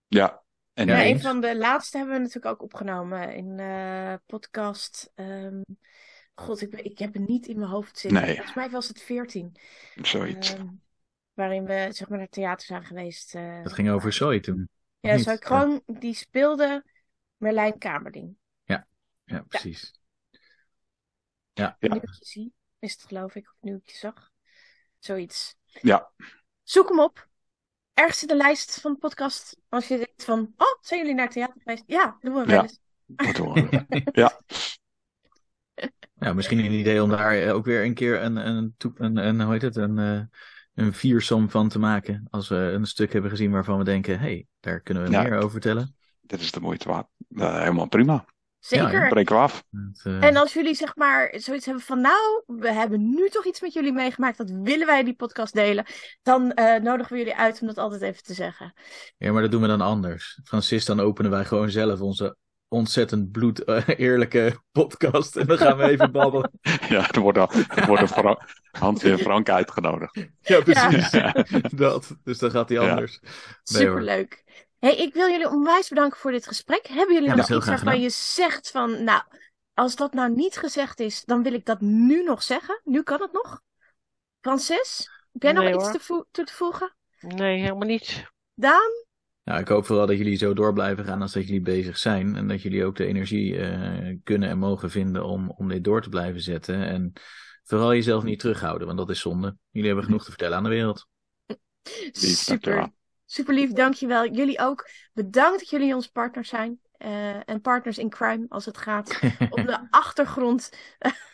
[0.07, 0.43] Ja,
[0.73, 5.13] en Ja, Ja, een van de laatste hebben we natuurlijk ook opgenomen in eh podcast.
[5.15, 5.63] ehm,
[6.35, 8.23] God, ik, ben- ik heb het niet in mijn hoofd zitten.
[8.23, 8.35] Nee.
[8.35, 9.57] Volgens mij was het 14.
[10.03, 10.55] zoiets.
[10.55, 10.67] ehm,
[11.33, 13.35] waarin we zeg maar naar theater zijn geweest.
[13.35, 14.69] eh, Dat ging over Zoe toen.
[15.01, 15.19] Ja?
[15.19, 16.85] Zoe Kroon, die speelde
[17.37, 18.37] Merlijn Kamerding.
[19.25, 19.93] Ja, precies.
[21.53, 21.89] Ja, Ja.
[21.89, 24.32] Nieuwtje zie, is het geloof ik, of nieuwtje zag.
[25.05, 25.55] Zoiets.
[25.81, 26.11] Ja,
[26.63, 27.29] Zoek hem op.
[27.95, 29.57] Ergens in de lijst van de podcast.
[29.69, 31.83] Als je denkt van, oh, zijn jullie naar theater geweest?
[31.87, 32.63] Ja, doen we wel Ja.
[32.63, 33.39] eens.
[33.39, 33.87] horen.
[34.13, 34.41] ja,
[36.15, 39.17] Ja, misschien een idee om daar eh, ook weer een keer een, een, toep- een,
[39.17, 40.21] een hoe heet het, een, eh,
[40.75, 42.27] een viersom van te maken.
[42.31, 45.23] Als we een stuk hebben gezien waarvan we denken, hé, hey, daar kunnen we Ja.
[45.23, 45.97] meer over vertellen.
[46.21, 47.07] dit is de moeite waard.
[47.29, 48.25] Eh, helemaal prima.
[48.63, 49.03] Zeker.
[49.03, 49.63] Ja, Breken we af.
[50.03, 53.61] Eh, En als jullie zeg maar zoiets hebben van, nou, we hebben nu toch iets
[53.61, 55.85] met jullie meegemaakt, dat willen wij die podcast delen,
[56.23, 58.75] dan eh, nodigen we jullie uit om dat altijd even te zeggen.
[59.17, 60.41] Ja, maar dat doen we dan anders.
[60.45, 62.37] Francis, dan openen wij gewoon zelf onze
[62.69, 65.37] ontzettend bloed eh, eerlijke podcast.
[65.37, 66.51] En dan gaan we even babbelen.
[66.89, 70.27] Ja, er worden, er worden Fra- Hans en Frank uitgenodigd.
[70.41, 71.11] Ja, precies.
[71.11, 71.35] Ja.
[71.75, 72.17] Dat.
[72.25, 72.91] Dus dan gaat hij Ja.
[72.91, 73.21] anders.
[73.73, 74.03] Nee, hoor.
[74.83, 76.87] Hey, ik wil jullie onwijs bedanken voor dit gesprek.
[76.87, 79.23] Hebben jullie Ja, nog iets waarvan je zegt van, nou,
[79.75, 82.81] als dat nou niet gezegd is, dan wil ik dat nu nog zeggen.
[82.85, 83.61] Nu kan het nog.
[84.41, 86.95] Francis, heb jij nog iets te toe te voegen?
[87.21, 88.25] Nee, helemaal niet.
[88.55, 88.91] Daan?
[89.45, 92.37] Nou, ik hoop vooral dat jullie zo door blijven gaan als dat jullie bezig zijn.
[92.37, 96.03] En dat jullie ook de energie eh, kunnen en mogen vinden om, om dit door
[96.03, 96.87] te blijven zetten.
[96.87, 97.13] En
[97.65, 99.57] vooral jezelf niet terughouden, want dat is zonde.
[99.71, 101.07] Jullie hebben genoeg te vertellen aan de wereld.
[102.13, 102.93] Super.
[103.33, 104.27] Super lief, dankjewel.
[104.27, 104.89] Jullie ook.
[105.13, 106.81] Bedankt dat jullie onze partners zijn.
[106.97, 109.21] eh, en partners in crime als het gaat
[109.51, 110.71] om de achtergrond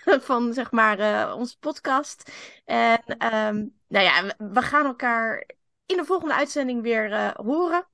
[0.05, 2.33] van zeg maar eh, onze podcast.
[2.65, 5.51] En ehm, nou ja, we, gaan elkaar
[5.87, 7.89] in de volgende uitzending weer eh, horen.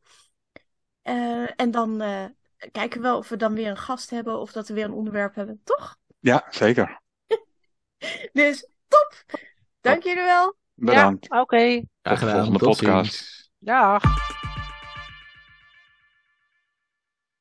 [1.03, 2.25] Eh, en dan eh,
[2.73, 4.93] kijken we wel of we dan weer een gast hebben of dat we weer een
[4.93, 5.97] onderwerp hebben, toch?
[6.21, 7.01] Ja, zeker.
[8.33, 9.25] Dus top!
[9.81, 10.57] Dank jullie wel.
[10.75, 11.27] Bedankt.
[11.31, 11.83] Ja, oké.
[12.03, 12.35] Graag gedaan.
[12.35, 13.44] volgende Tot podcast.
[13.67, 14.03] Dag.